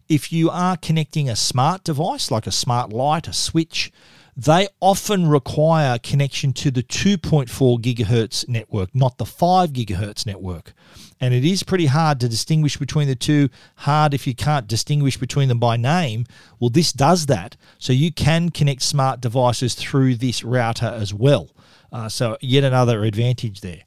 [0.09, 3.91] if you are connecting a smart device like a smart light, a switch,
[4.35, 10.73] they often require connection to the 2.4 gigahertz network, not the 5 gigahertz network.
[11.19, 15.17] And it is pretty hard to distinguish between the two, hard if you can't distinguish
[15.17, 16.25] between them by name.
[16.59, 17.55] Well, this does that.
[17.77, 21.49] So you can connect smart devices through this router as well.
[21.93, 23.83] Uh, so yet another advantage there.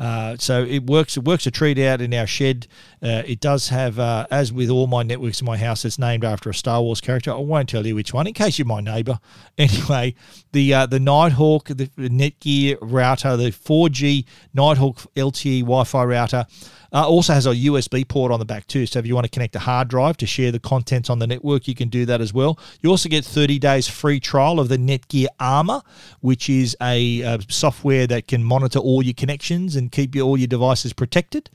[0.00, 1.18] Uh, so it works.
[1.18, 2.66] It works a treat out in our shed.
[3.02, 6.24] Uh, it does have, uh, as with all my networks in my house, it's named
[6.24, 7.30] after a Star Wars character.
[7.30, 9.20] I won't tell you which one, in case you're my neighbour.
[9.58, 10.14] Anyway,
[10.52, 16.46] the uh, the Nighthawk, the Netgear router, the 4G Nighthawk LTE Wi-Fi router.
[16.92, 18.86] Uh, also has a USB port on the back too.
[18.86, 21.26] So if you want to connect a hard drive to share the contents on the
[21.26, 22.58] network, you can do that as well.
[22.80, 25.82] You also get 30 days free trial of the Netgear Armor,
[26.20, 30.36] which is a, a software that can monitor all your connections and keep your, all
[30.36, 31.50] your devices protected.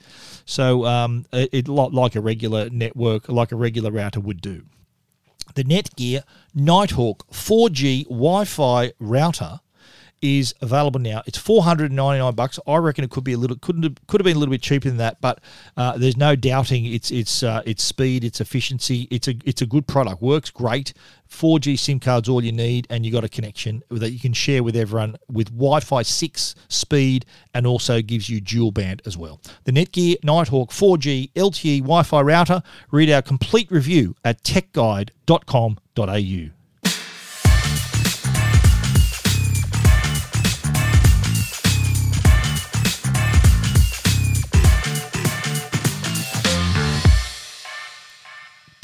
[0.46, 4.64] So um, it, it like a regular network, like a regular router would do.
[5.54, 9.60] The Netgear Nighthawk 4G Wi-Fi router
[10.26, 11.22] is available now.
[11.26, 12.60] It's four hundred and ninety nine bucks.
[12.68, 14.62] I reckon it could be a little couldn't have, could have been a little bit
[14.62, 15.40] cheaper than that, but
[15.78, 19.08] uh, there's no doubting its its uh, its speed, its efficiency.
[19.12, 20.22] It's a it's a good product.
[20.22, 20.94] Works great.
[21.30, 24.64] 4G SIM cards all you need, and you got a connection that you can share
[24.64, 29.42] with everyone with Wi-Fi six speed, and also gives you dual band as well.
[29.64, 32.62] The Netgear Nighthawk 4G LTE Wi-Fi router.
[32.92, 36.65] Read our complete review at techguide.com.au.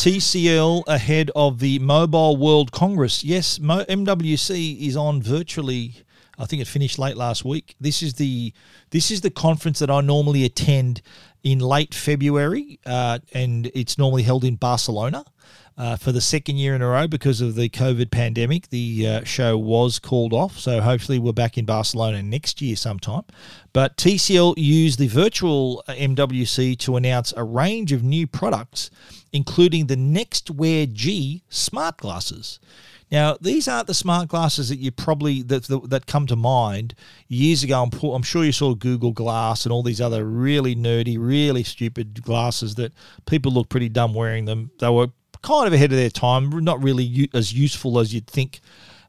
[0.02, 3.24] TCL ahead of the Mobile World Congress.
[3.24, 5.94] Yes, MWC is on virtually.
[6.40, 7.76] I think it finished late last week.
[7.80, 8.52] This is the
[8.90, 11.04] this is the conference that I normally attend
[11.44, 15.24] in late February, uh, and it's normally held in Barcelona.
[15.82, 18.70] Uh, for the second year in a row because of the COVID pandemic.
[18.70, 23.24] The uh, show was called off, so hopefully we're back in Barcelona next year sometime.
[23.74, 28.92] But TCL used the virtual uh, MWC to announce a range of new products,
[29.34, 32.60] including the NxtWear G smart glasses.
[33.12, 36.94] Now, these aren't the smart glasses that you probably that that come to mind
[37.28, 37.82] years ago.
[37.82, 42.22] I'm, I'm sure you saw Google Glass and all these other really nerdy, really stupid
[42.22, 42.94] glasses that
[43.26, 44.70] people look pretty dumb wearing them.
[44.80, 45.10] They were
[45.42, 48.60] kind of ahead of their time, not really as useful as you'd think.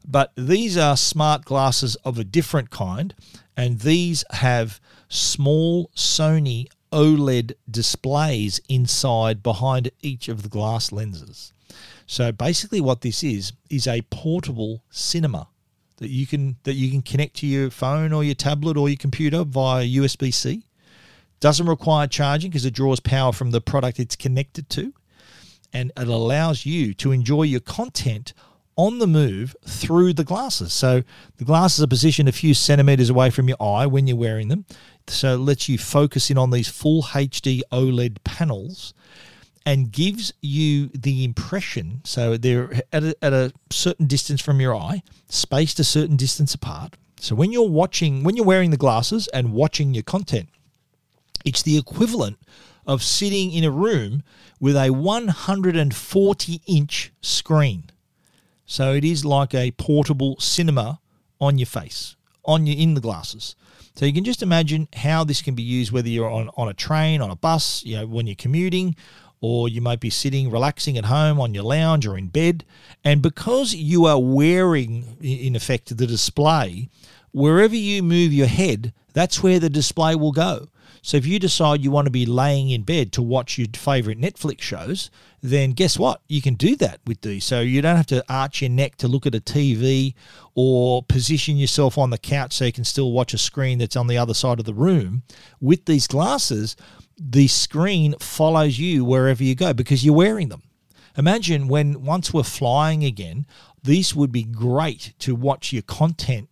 [0.05, 3.13] But these are smart glasses of a different kind,
[3.55, 11.53] and these have small Sony OLED displays inside behind each of the glass lenses.
[12.05, 15.47] So basically what this is is a portable cinema
[15.97, 18.97] that you can that you can connect to your phone or your tablet or your
[18.97, 20.63] computer via USB-C.
[21.39, 24.93] Doesn't require charging because it draws power from the product it's connected to
[25.73, 28.33] and it allows you to enjoy your content
[28.75, 30.73] on the move through the glasses.
[30.73, 31.03] So
[31.37, 34.65] the glasses are positioned a few centimeters away from your eye when you're wearing them.
[35.07, 38.93] So it lets you focus in on these full HD OLED panels
[39.65, 44.75] and gives you the impression so they're at a, at a certain distance from your
[44.75, 46.97] eye, spaced a certain distance apart.
[47.19, 50.49] So when you're watching, when you're wearing the glasses and watching your content,
[51.45, 52.37] it's the equivalent
[52.85, 54.23] of sitting in a room
[54.59, 57.83] with a 140 inch screen.
[58.65, 60.99] So it is like a portable cinema
[61.39, 62.15] on your face,
[62.45, 63.55] on your in the glasses.
[63.95, 66.73] So you can just imagine how this can be used whether you're on, on a
[66.73, 68.95] train, on a bus, you know, when you're commuting,
[69.39, 72.63] or you might be sitting relaxing at home on your lounge or in bed.
[73.03, 76.89] And because you are wearing, in effect, the display,
[77.33, 80.67] wherever you move your head, that's where the display will go.
[81.01, 84.19] So if you decide you want to be laying in bed to watch your favorite
[84.19, 86.21] Netflix shows, then guess what?
[86.29, 87.43] You can do that with these.
[87.43, 90.13] So you don't have to arch your neck to look at a TV
[90.55, 94.07] or position yourself on the couch so you can still watch a screen that's on
[94.07, 95.23] the other side of the room.
[95.59, 96.77] With these glasses,
[97.19, 100.63] the screen follows you wherever you go because you're wearing them.
[101.17, 103.45] Imagine when once we're flying again,
[103.83, 106.47] these would be great to watch your content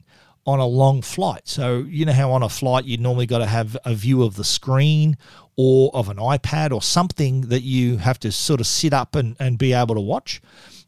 [0.46, 1.48] on a long flight.
[1.48, 4.36] So, you know how on a flight you'd normally got to have a view of
[4.36, 5.18] the screen
[5.56, 9.36] or of an iPad or something that you have to sort of sit up and,
[9.40, 10.42] and be able to watch.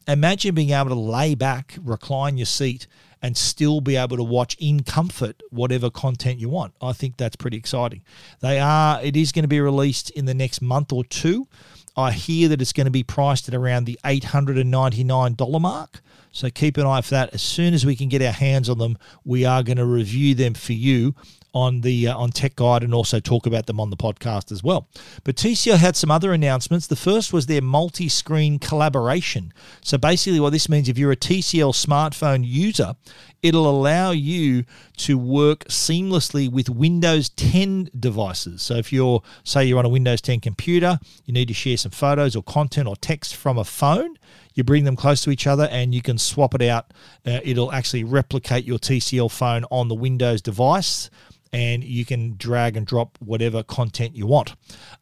[0.06, 2.86] Imagine being able to lay back, recline your seat,
[3.22, 6.74] and still be able to watch in comfort whatever content you want.
[6.82, 8.02] I think that's pretty exciting.
[8.40, 11.48] They are, it is going to be released in the next month or two.
[11.96, 16.02] I hear that it's going to be priced at around the $899 mark.
[16.32, 17.32] So keep an eye for that.
[17.32, 20.34] As soon as we can get our hands on them, we are going to review
[20.34, 21.14] them for you
[21.54, 24.62] on the uh, on Tech Guide and also talk about them on the podcast as
[24.62, 24.88] well.
[25.22, 26.86] But TCL had some other announcements.
[26.86, 29.52] The first was their multi-screen collaboration.
[29.80, 32.96] So basically, what this means, if you're a TCL smartphone user,
[33.42, 34.64] it'll allow you
[34.98, 38.62] to work seamlessly with Windows 10 devices.
[38.62, 41.92] So if you're say you're on a Windows 10 computer, you need to share some
[41.92, 44.18] photos or content or text from a phone
[44.54, 46.92] you bring them close to each other and you can swap it out.
[47.26, 51.10] Uh, it'll actually replicate your TCL phone on the Windows device
[51.54, 54.56] and you can drag and drop whatever content you want.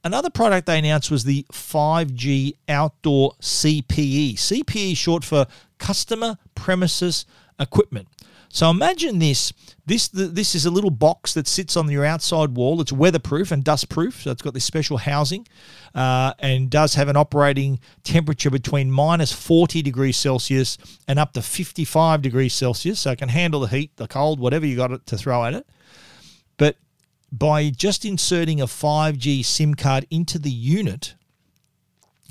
[0.05, 4.35] Another product they announced was the 5G Outdoor CPE.
[4.35, 5.47] CPE short for
[5.79, 7.25] Customer Premises
[7.59, 8.07] Equipment.
[8.51, 9.55] So imagine this.
[9.87, 12.83] This this is a little box that sits on your outside wall.
[12.83, 15.49] It's weatherproof and dustproof, so it's got this special housing,
[15.95, 20.77] uh, and does have an operating temperature between minus 40 degrees Celsius
[21.09, 23.01] and up to 55 degrees Celsius.
[23.01, 25.67] So it can handle the heat, the cold, whatever you got to throw at it.
[26.63, 26.77] But
[27.33, 31.17] by just inserting a 5G SIM card into the unit,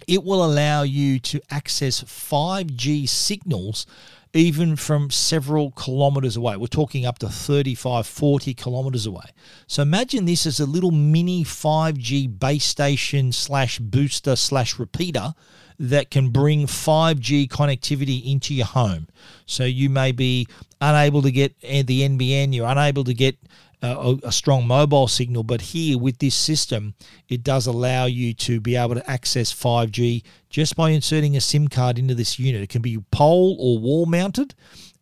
[0.08, 3.86] it will allow you to access 5G signals
[4.34, 6.56] even from several kilometers away.
[6.56, 9.26] We're talking up to 35, 40 kilometers away.
[9.68, 15.34] So imagine this as a little mini 5G base station slash booster slash repeater
[15.78, 19.10] that can bring 5G connectivity into your home.
[19.46, 20.48] So you may be
[20.80, 23.36] unable to get the NBN, you're unable to get
[23.82, 26.94] a, a, strong mobile signal, but here with this system,
[27.30, 31.68] it does allow you to be able to access 5G just by inserting a SIM
[31.68, 32.62] card into this unit.
[32.62, 34.54] It can be pole or wall mounted,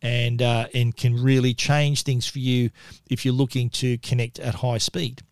[0.02, 2.70] and uh, and can really change things for you
[3.10, 5.22] if you're looking to connect at high speed.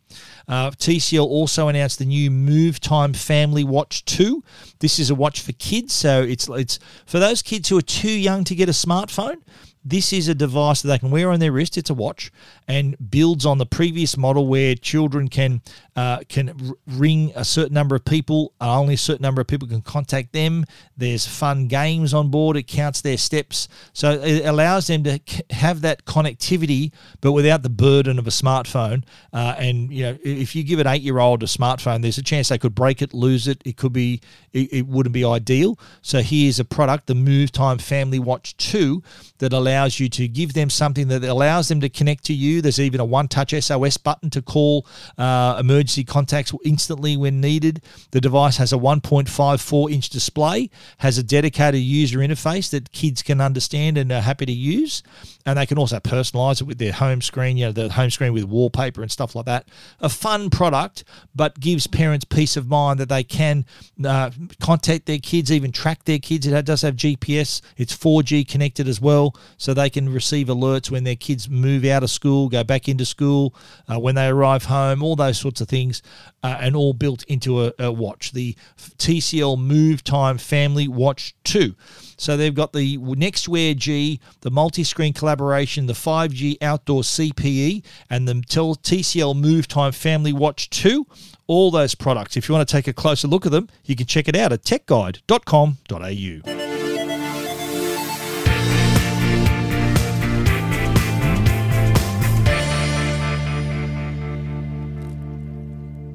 [0.47, 4.43] Uh, TCL also announced the new Move Time Family Watch 2.
[4.79, 8.11] This is a watch for kids, so it's it's for those kids who are too
[8.11, 9.43] young to get a smartphone.
[9.89, 11.79] This is a device that they can wear on their wrist.
[11.79, 12.31] It's a watch
[12.67, 15.63] and builds on the previous model where children can
[15.97, 18.53] uh, can ring a certain number of people.
[18.61, 20.65] Only a certain number of people can contact them.
[20.97, 22.57] There's fun games on board.
[22.57, 25.19] It counts their steps, so it allows them to
[25.51, 29.05] have that connectivity, but without the burden of a smartphone.
[29.33, 32.59] Uh, and you know, if you give an eight-year-old a smartphone, there's a chance they
[32.59, 33.63] could break it, lose it.
[33.65, 34.21] It could be,
[34.53, 35.79] it, it wouldn't be ideal.
[36.03, 39.03] So here's a product, the Move Time Family Watch Two,
[39.39, 42.81] that allows you to give them something that allows them to connect to you there's
[42.81, 47.83] even a one touch SOS button to call uh, emergency contacts instantly when needed.
[48.11, 53.41] The device has a 1.54 inch display, has a dedicated user interface that kids can
[53.41, 55.03] understand and are happy to use.
[55.47, 58.33] And they can also personalize it with their home screen, you know, the home screen
[58.33, 59.69] with wallpaper and stuff like that.
[60.01, 61.05] A fun product,
[61.35, 63.65] but gives parents peace of mind that they can
[64.05, 66.47] uh, contact their kids, even track their kids.
[66.47, 71.05] It does have GPS, it's 4G connected as well, so they can receive alerts when
[71.05, 73.55] their kids move out of school, go back into school,
[73.93, 76.01] uh, when they arrive home, all those sorts of things,
[76.43, 78.33] uh, and all built into a, a watch.
[78.33, 81.75] The TCL Move Time Family Watch 2.
[82.17, 88.29] So they've got the NxtWear G, the multi screen collaboration, the 5G outdoor CPE, and
[88.29, 91.07] the TCL Move Time Family Watch 2.
[91.49, 92.37] All those products.
[92.37, 94.53] If you want to take a closer look at them, you can check it out
[94.53, 96.68] at techguide.com.au.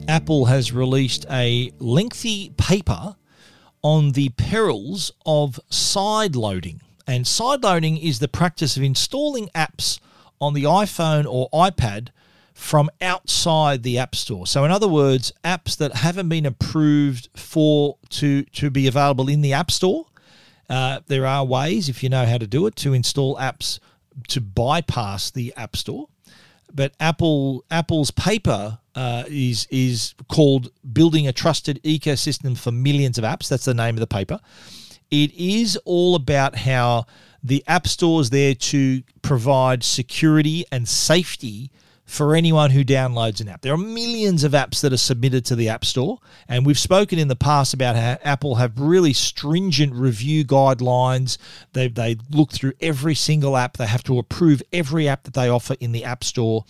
[0.07, 3.15] Apple has released a lengthy paper
[3.81, 6.81] on the perils of side loading.
[7.05, 9.99] And side loading is the practice of installing apps
[10.39, 12.09] on the iPhone or iPad
[12.53, 14.47] from outside the App Store.
[14.47, 19.41] So in other words, apps that haven't been approved for to to be available in
[19.41, 20.05] the App Store.
[20.69, 23.79] Uh, there are ways, if you know how to do it, to install apps
[24.29, 26.07] to bypass the App Store
[26.73, 33.23] but Apple Apple's paper uh, is is called "Building a Trusted Ecosystem for Millions of
[33.23, 34.39] Apps." That's the name of the paper.
[35.11, 37.05] It is all about how
[37.43, 41.71] the App Store is there to provide security and safety
[42.13, 43.61] for anyone who downloads an app.
[43.61, 47.17] There are millions of apps that are submitted to the App Store, and we've spoken
[47.17, 51.37] in the past about how Apple have really stringent review guidelines.
[51.73, 53.77] They they look through every single app.
[53.77, 56.65] They have to approve every app that they offer in the App Store.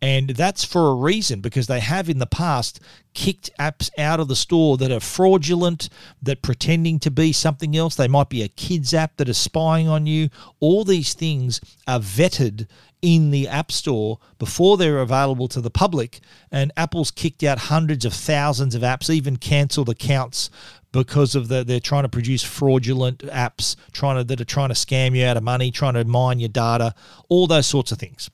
[0.00, 2.78] And that's for a reason because they have in the past
[3.14, 5.88] kicked apps out of the store that are fraudulent,
[6.20, 7.94] that pretending to be something else.
[7.94, 10.28] They might be a kids app that is spying on you.
[10.60, 12.66] All these things are vetted
[13.04, 16.20] in the App Store before they're available to the public.
[16.50, 20.48] And Apple's kicked out hundreds of thousands of apps, even cancelled accounts
[20.90, 24.74] because of the they're trying to produce fraudulent apps, trying to that are trying to
[24.74, 26.94] scam you out of money, trying to mine your data,
[27.28, 28.30] all those sorts of things.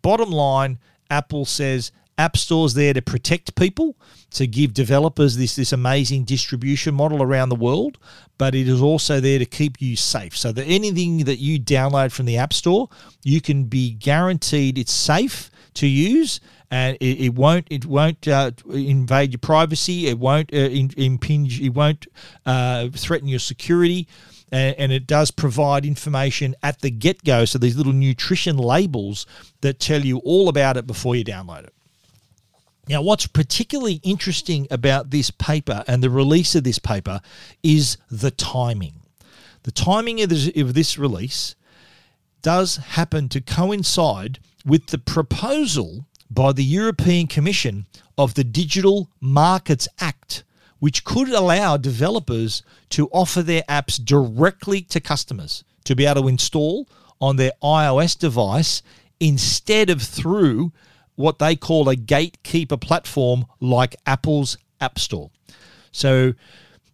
[0.00, 0.78] Bottom line,
[1.10, 3.96] Apple says App Store's there to protect people,
[4.30, 7.98] to give developers this, this amazing distribution model around the world,
[8.38, 10.36] but it is also there to keep you safe.
[10.36, 12.88] So that anything that you download from the App Store,
[13.22, 16.40] you can be guaranteed it's safe to use
[16.70, 20.08] and it, it won't it won't uh, invade your privacy.
[20.08, 21.60] It won't uh, in, impinge.
[21.60, 22.06] It won't
[22.46, 24.08] uh, threaten your security.
[24.50, 27.44] And, and it does provide information at the get go.
[27.44, 29.26] So these little nutrition labels
[29.60, 31.74] that tell you all about it before you download it.
[32.88, 37.20] Now, what's particularly interesting about this paper and the release of this paper
[37.62, 39.00] is the timing.
[39.62, 41.54] The timing of this, of this release
[42.42, 47.86] does happen to coincide with the proposal by the European Commission
[48.18, 50.44] of the Digital Markets Act,
[50.78, 56.28] which could allow developers to offer their apps directly to customers to be able to
[56.28, 56.86] install
[57.18, 58.82] on their iOS device
[59.20, 60.72] instead of through
[61.16, 65.30] what they call a gatekeeper platform like Apple's App Store.
[65.92, 66.34] So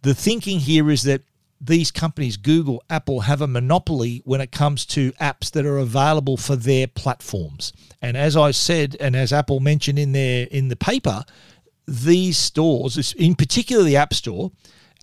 [0.01, 1.21] the thinking here is that
[1.59, 6.35] these companies, Google, Apple, have a monopoly when it comes to apps that are available
[6.35, 7.71] for their platforms.
[8.01, 11.23] And as I said, and as Apple mentioned in their in the paper,
[11.87, 14.51] these stores, in particular the App Store,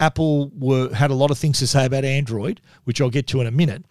[0.01, 3.41] Apple were had a lot of things to say about Android, which I'll get to
[3.41, 3.85] in a minute.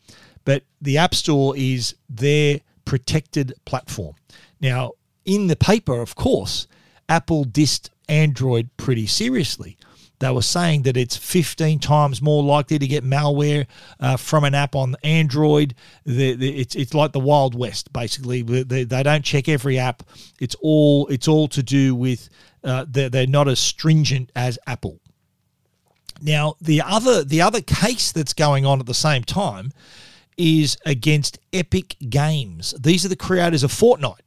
[0.44, 4.16] But the App Store is their protected platform.
[4.60, 4.94] Now,
[5.28, 6.68] in the paper, of course,
[7.08, 9.78] Apple dissed Android pretty seriously.
[10.20, 13.68] They were saying that it's 15 times more likely to get malware
[14.00, 15.76] uh, from an app on Android.
[16.06, 18.42] The, the, it's, it's like the Wild West, basically.
[18.42, 20.02] They, they don't check every app.
[20.40, 22.30] It's all it's all to do with
[22.64, 25.00] uh, they're, they're not as stringent as Apple.
[26.20, 29.72] Now, the other the other case that's going on at the same time
[30.36, 32.74] is against Epic Games.
[32.80, 34.22] These are the creators of Fortnite.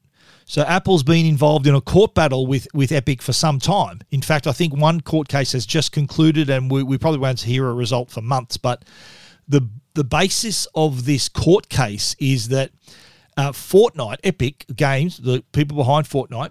[0.51, 4.01] So Apple's been involved in a court battle with, with Epic for some time.
[4.11, 7.43] In fact, I think one court case has just concluded, and we, we probably won't
[7.43, 8.57] hear a result for months.
[8.57, 8.85] But
[9.47, 12.73] the the basis of this court case is that
[13.37, 16.51] uh, Fortnite, Epic Games, the people behind Fortnite,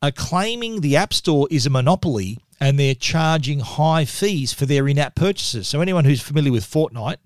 [0.00, 4.86] are claiming the App Store is a monopoly and they're charging high fees for their
[4.86, 5.66] in-app purchases.
[5.66, 7.16] So anyone who's familiar with Fortnite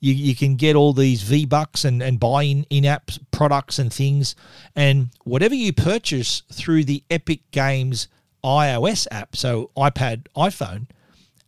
[0.00, 3.78] you, you can get all these V Bucks and, and buy in in app products
[3.78, 4.34] and things.
[4.76, 8.08] And whatever you purchase through the Epic Games
[8.44, 10.86] iOS app, so iPad, iPhone,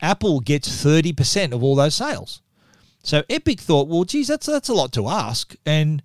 [0.03, 2.42] Apple gets 30% of all those sales.
[3.03, 5.55] So Epic thought, well, geez, that's that's a lot to ask.
[5.64, 6.03] And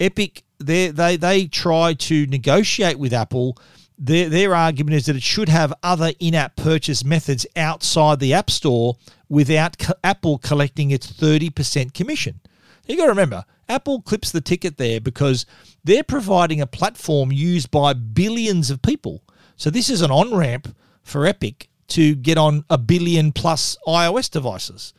[0.00, 3.56] Epic, they they they try to negotiate with Apple
[3.98, 8.34] their, their argument is that it should have other in app purchase methods outside the
[8.34, 8.96] App Store
[9.28, 12.40] without co- Apple collecting its 30% commission.
[12.86, 15.46] You got to remember, Apple clips the ticket there because
[15.84, 19.22] they're providing a platform used by billions of people.
[19.56, 24.30] So this is an on ramp for Epic to get on a billion plus iOS
[24.30, 24.92] devices.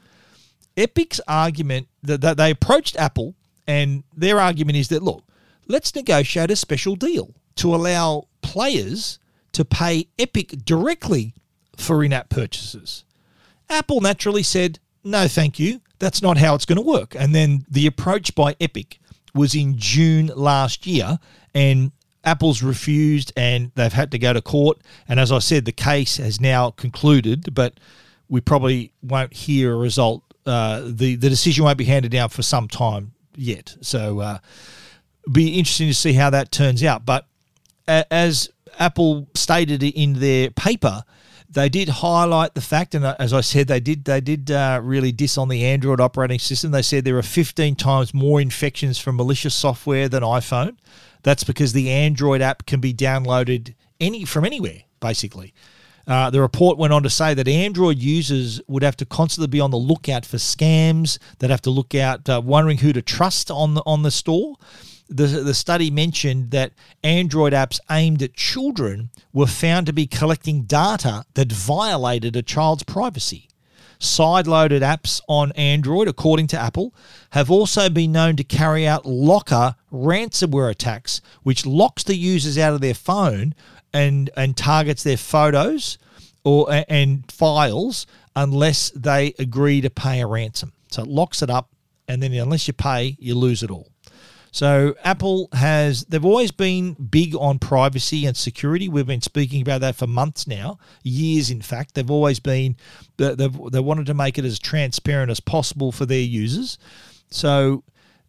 [0.78, 3.36] Epic's argument that, that they approached Apple,
[3.68, 5.24] and their argument is that look,
[5.68, 9.20] let's negotiate a special deal to allow players
[9.54, 11.34] to pay Epic directly
[11.78, 13.04] for in app purchases.
[13.70, 15.82] Apple naturally said, no, thank you.
[16.00, 17.16] That's not how it's going to work.
[17.18, 19.00] And then the approach by Epic
[19.34, 21.20] was in June last year,
[21.54, 21.92] and
[22.24, 24.80] Apple's refused and they've had to go to court.
[25.08, 27.80] And as I said, the case has now concluded, but
[28.30, 30.24] we probably won't hear a result.
[30.46, 33.76] Uh, the, the decision won't be handed down for some time yet.
[33.82, 34.38] So, uh,
[35.32, 37.06] be interesting to see how that turns out.
[37.06, 37.28] But
[37.88, 41.04] as Apple stated in their paper,
[41.50, 44.80] they did highlight the fact, and uh, as I said, they did they did uh,
[44.84, 46.72] really diss on the Android operating system.
[46.72, 50.78] They said there are 15 times more infections from malicious software than iPhone.
[51.24, 55.54] That's because the Android app can be downloaded any from anywhere, basically.
[56.08, 59.60] Uh, the report went on to say that Android users would have to constantly be
[59.60, 61.18] on the lookout for scams.
[61.40, 64.56] They'd have to look out, uh, wondering who to trust on the on the store
[65.08, 70.64] the, the study mentioned that Android apps aimed at children were found to be collecting
[70.64, 73.50] data that violated a child's privacy.
[74.00, 76.94] Side-loaded apps on Android, according to Apple,
[77.32, 82.74] have also been known to carry out locker ransomware attacks, which locks the users out
[82.74, 83.56] of their phone
[83.94, 85.98] and, and targets their photos
[86.44, 90.74] or and files unless they agree to pay a ransom.
[90.92, 91.70] So it locks it up,
[92.08, 93.90] and then unless you pay, you lose it all.
[94.56, 98.88] So Apple has they've always been big on privacy and security.
[98.88, 101.94] We've been speaking about that for months now, years in fact.
[101.94, 102.78] They've always been
[103.18, 106.78] they've they wanted to make it as transparent as possible for their users.
[107.30, 107.84] So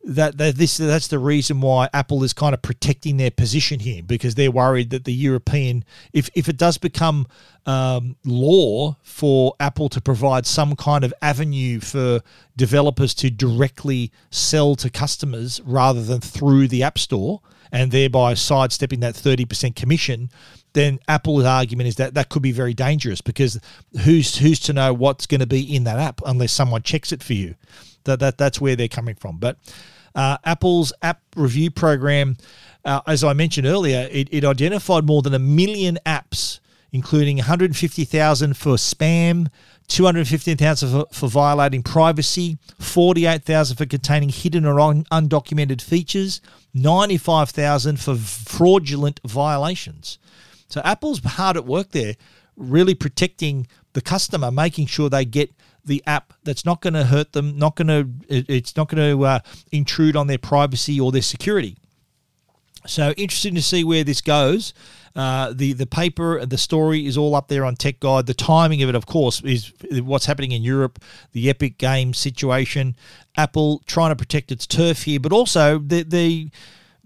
[0.06, 4.36] that, this that's the reason why Apple is kind of protecting their position here because
[4.36, 7.26] they're worried that the European if if it does become
[7.66, 12.20] um, law for Apple to provide some kind of avenue for
[12.56, 17.40] developers to directly sell to customers rather than through the App Store
[17.72, 20.30] and thereby sidestepping that 30% commission,
[20.72, 23.58] then Apple's argument is that that could be very dangerous because
[24.02, 27.24] who's who's to know what's going to be in that app unless someone checks it
[27.24, 27.56] for you.
[28.04, 29.38] That, that that's where they're coming from.
[29.38, 29.58] But
[30.16, 32.36] uh, Apple's app review program,
[32.84, 36.58] uh, as I mentioned earlier, it, it identified more than a million apps,
[36.90, 39.48] including 150,000 for spam,
[39.88, 46.40] 215,000 for, for violating privacy, 48,000 for containing hidden or un- undocumented features,
[46.72, 50.18] 95,000 for fraudulent violations.
[50.68, 52.16] So Apple's hard at work there,
[52.56, 55.52] really protecting the customer, making sure they get
[55.86, 59.24] the app that's not going to hurt them, not going to it's not going to
[59.24, 59.38] uh,
[59.72, 61.76] intrude on their privacy or their security.
[62.86, 64.74] So interesting to see where this goes.
[65.14, 68.26] Uh, the the paper, the story is all up there on Tech Guide.
[68.26, 72.94] The timing of it, of course, is what's happening in Europe, the Epic Game situation,
[73.36, 76.50] Apple trying to protect its turf here, but also the the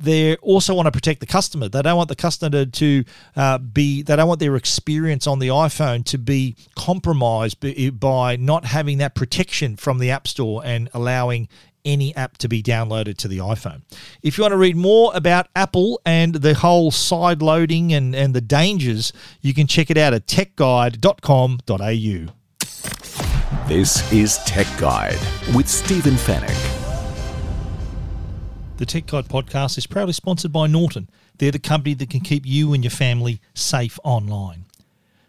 [0.00, 1.68] they also want to protect the customer.
[1.68, 3.04] They don't want the customer to
[3.36, 7.60] uh, be, they don't want their experience on the iPhone to be compromised
[8.00, 11.48] by not having that protection from the App Store and allowing
[11.84, 13.82] any app to be downloaded to the iPhone.
[14.22, 18.34] If you want to read more about Apple and the whole side loading and, and
[18.34, 22.32] the dangers, you can check it out at techguide.com.au.
[23.68, 25.18] This is Tech Guide
[25.54, 26.69] with Stephen Fenech.
[28.80, 31.10] The Tech Guide podcast is proudly sponsored by Norton.
[31.36, 34.64] They're the company that can keep you and your family safe online.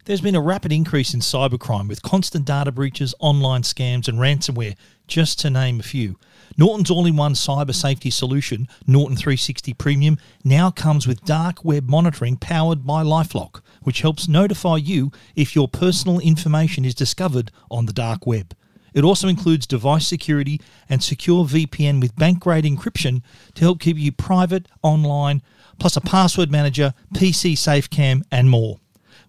[0.05, 4.77] There's been a rapid increase in cybercrime with constant data breaches, online scams, and ransomware,
[5.05, 6.17] just to name a few.
[6.57, 11.89] Norton's all in one cyber safety solution, Norton 360 Premium, now comes with dark web
[11.89, 17.85] monitoring powered by LifeLock, which helps notify you if your personal information is discovered on
[17.85, 18.55] the dark web.
[18.93, 23.21] It also includes device security and secure VPN with bank grade encryption
[23.55, 25.41] to help keep you private online,
[25.79, 28.79] plus a password manager, PC SafeCam, and more.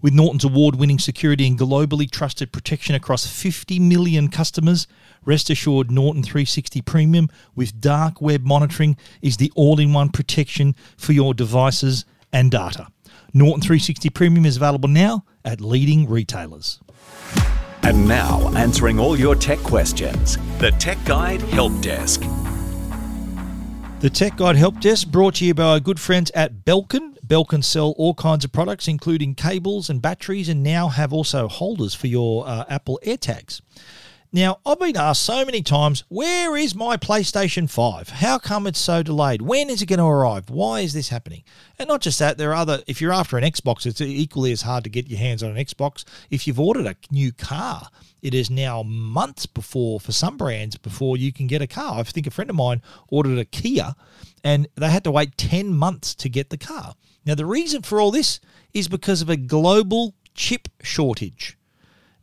[0.01, 4.89] With Norton's award winning security and globally trusted protection across 50 million customers,
[5.25, 10.75] rest assured Norton 360 Premium with dark web monitoring is the all in one protection
[10.97, 12.89] for your devices and data.
[13.33, 16.81] Norton 360 Premium is available now at leading retailers.
[17.85, 22.23] And now, answering all your tech questions, the Tech Guide Help Desk.
[23.99, 27.19] The Tech Guide Help Desk brought to you by our good friends at Belkin.
[27.27, 31.93] Belkin sell all kinds of products, including cables and batteries, and now have also holders
[31.93, 33.61] for your uh, Apple AirTags.
[34.35, 38.09] Now, I've been asked so many times, where is my PlayStation 5?
[38.09, 39.43] How come it's so delayed?
[39.43, 40.49] When is it going to arrive?
[40.49, 41.43] Why is this happening?
[41.79, 44.63] And not just that, there are other, if you're after an Xbox, it's equally as
[44.63, 46.05] hard to get your hands on an Xbox.
[46.31, 47.89] If you've ordered a new car,
[48.23, 51.99] it is now months before, for some brands, before you can get a car.
[51.99, 53.95] I think a friend of mine ordered a Kia
[54.43, 56.95] and they had to wait 10 months to get the car.
[57.27, 58.41] Now, the reason for all this
[58.73, 61.59] is because of a global chip shortage.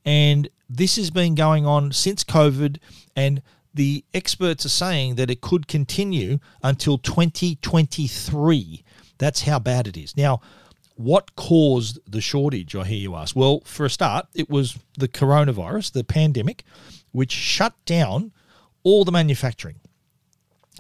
[0.03, 2.77] And this has been going on since COVID,
[3.15, 3.41] and
[3.73, 8.83] the experts are saying that it could continue until 2023.
[9.17, 10.15] That's how bad it is.
[10.15, 10.41] Now,
[10.95, 13.35] what caused the shortage, I hear you ask?
[13.35, 16.63] Well, for a start, it was the coronavirus, the pandemic,
[17.11, 18.31] which shut down
[18.83, 19.79] all the manufacturing.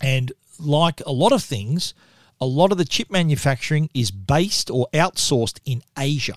[0.01, 1.93] And like a lot of things,
[2.41, 6.35] a lot of the chip manufacturing is based or outsourced in Asia.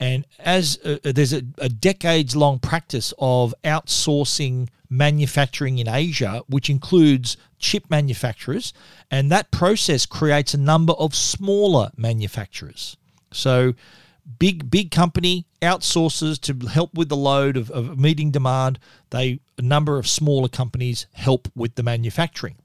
[0.00, 6.42] And as uh, uh there's a, a decades long practice of outsourcing manufacturing in Asia,
[6.48, 8.72] which includes chip manufacturers,
[9.10, 12.96] and that process creates a number of smaller manufacturers.
[13.32, 13.74] So,
[14.38, 18.78] big big company outsources to help with the load of, of meeting demand.
[19.10, 22.56] They a number of smaller companies help with the manufacturing.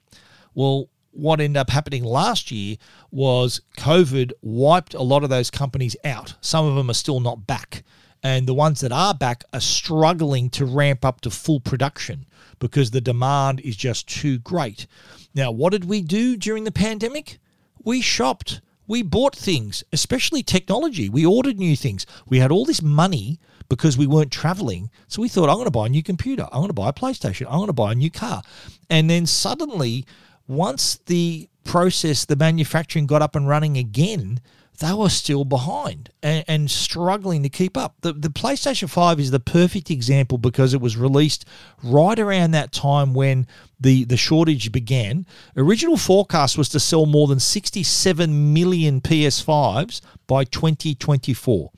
[0.54, 2.78] Well, what ended up happening last year
[3.12, 6.36] was COVID wiped a lot of those companies out.
[6.42, 7.84] Some of them are still not back.
[8.24, 12.26] And the ones that are back are struggling to ramp up to full production
[12.60, 14.88] because the demand is just too great.
[15.36, 17.40] Now, what did we do during the pandemic?
[17.84, 18.62] We shopped.
[18.88, 21.10] We bought things, especially technology.
[21.10, 22.06] We ordered new things.
[22.28, 23.40] We had all this money
[23.70, 24.90] because we weren't traveling.
[25.08, 26.44] So we thought, I'm going to buy a new computer.
[26.52, 27.48] I'm going to buy a PlayStation.
[27.48, 28.42] I'm going to buy a new car.
[28.90, 30.06] And then suddenly,
[30.48, 34.42] once the process, the manufacturing got up and running again,
[34.80, 37.96] they were still behind and, and, struggling to keep up.
[38.02, 41.46] The, the PlayStation 5 is the perfect example because it was released
[41.84, 43.48] right around that time when
[43.80, 45.26] the, the shortage began.
[45.56, 51.72] Original forecast was to sell more than 67 million PS5s by 2024.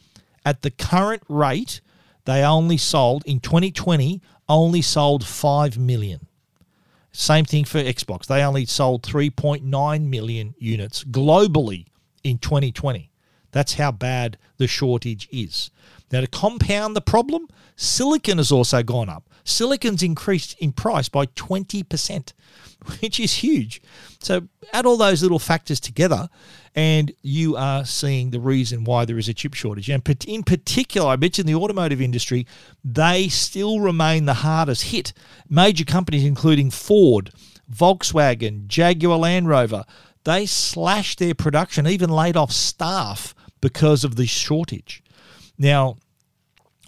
[0.45, 1.81] At the current rate,
[2.23, 6.27] they only sold in 2020 only sold 5 million.
[7.17, 8.25] Same thing for Xbox.
[8.25, 11.85] They only sold 3.9 million units globally
[12.25, 13.09] in 2020.
[13.51, 15.71] That's how bad the shortage is.
[16.11, 17.47] Now, to compound the problem,
[17.77, 19.29] silicon has also gone up.
[19.45, 22.33] Silicon's increased in price by 20%,
[22.99, 23.81] which is huge.
[24.19, 26.29] So, add all those little factors together,
[26.75, 29.89] and you are seeing the reason why there is a chip shortage.
[29.89, 32.45] And in particular, I mentioned the automotive industry,
[32.83, 35.13] they still remain the hardest hit.
[35.49, 37.31] Major companies, including Ford,
[37.71, 39.85] Volkswagen, Jaguar Land Rover,
[40.25, 45.03] they slashed their production, even laid off staff because of the shortage.
[45.57, 45.97] Now,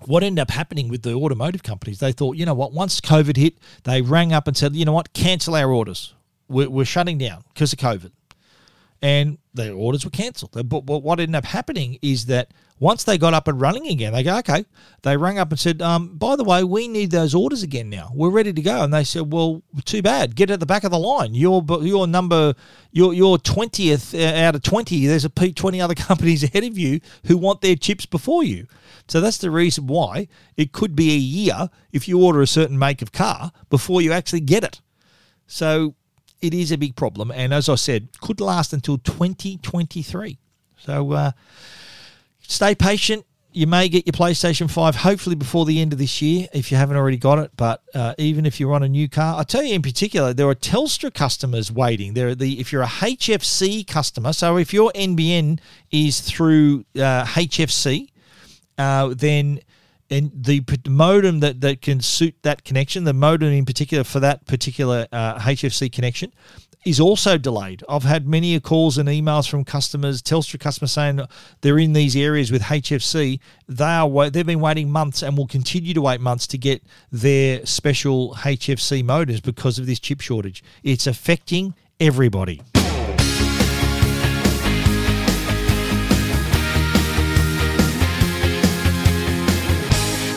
[0.05, 3.37] what ended up happening with the automotive companies, they thought, you know what, once COVID
[3.37, 6.13] hit, they rang up and said, you know what, cancel our orders.
[6.47, 8.11] We're, we're shutting down because of COVID.
[9.01, 10.51] And their orders were cancelled.
[10.69, 14.23] But what ended up happening is that once they got up and running again, they
[14.23, 14.65] go, okay.
[15.01, 18.11] They rang up and said, um, by the way, we need those orders again now.
[18.13, 18.83] We're ready to go.
[18.83, 20.35] And they said, well, too bad.
[20.35, 21.33] Get at the back of the line.
[21.33, 22.53] Your your number,
[22.91, 25.07] your your twentieth uh, out of twenty.
[25.07, 28.67] There's a P twenty other companies ahead of you who want their chips before you.
[29.07, 32.77] So that's the reason why it could be a year if you order a certain
[32.77, 34.81] make of car before you actually get it.
[35.47, 35.95] So
[36.41, 40.37] it is a big problem, and as I said, could last until 2023.
[40.77, 41.11] So.
[41.11, 41.31] Uh,
[42.47, 43.25] stay patient.
[43.51, 46.77] You may get your PlayStation 5 hopefully before the end of this year if you
[46.77, 47.51] haven't already got it.
[47.57, 50.47] But uh, even if you're on a new car, I tell you in particular, there
[50.47, 52.13] are Telstra customers waiting.
[52.13, 55.59] There are the if you're a HFC customer, so if your NBN
[55.91, 58.09] is through uh, HFC,
[58.77, 59.59] uh, then
[60.09, 64.45] and the modem that, that can suit that connection, the modem in particular for that
[64.45, 66.31] particular HFC uh, connection,
[66.85, 67.83] is also delayed.
[67.89, 71.19] I've had many calls and emails from customers, Telstra customers saying
[71.61, 73.39] they're in these areas with HFC.
[73.67, 77.65] They are they've been waiting months and will continue to wait months to get their
[77.65, 80.63] special HFC modems because of this chip shortage.
[80.83, 82.61] It's affecting everybody.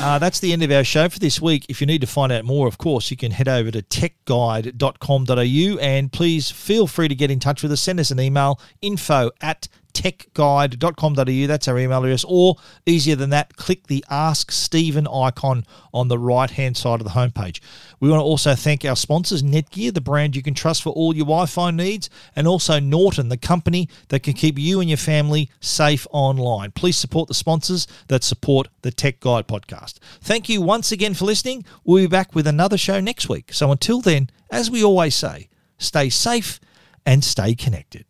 [0.00, 1.66] Uh, that's the end of our show for this week.
[1.68, 5.78] If you need to find out more, of course, you can head over to techguide.com.au
[5.78, 7.82] and please feel free to get in touch with us.
[7.82, 9.68] Send us an email info at
[10.00, 11.46] techguide.com.au.
[11.46, 12.24] That's our email address.
[12.26, 17.04] Or easier than that, click the Ask Stephen icon on the right hand side of
[17.04, 17.60] the homepage.
[18.00, 21.14] We want to also thank our sponsors, Netgear, the brand you can trust for all
[21.14, 24.96] your Wi Fi needs, and also Norton, the company that can keep you and your
[24.96, 26.70] family safe online.
[26.70, 29.98] Please support the sponsors that support the Tech Guide podcast.
[30.22, 31.64] Thank you once again for listening.
[31.84, 33.52] We'll be back with another show next week.
[33.52, 36.58] So until then, as we always say, stay safe
[37.04, 38.06] and stay connected.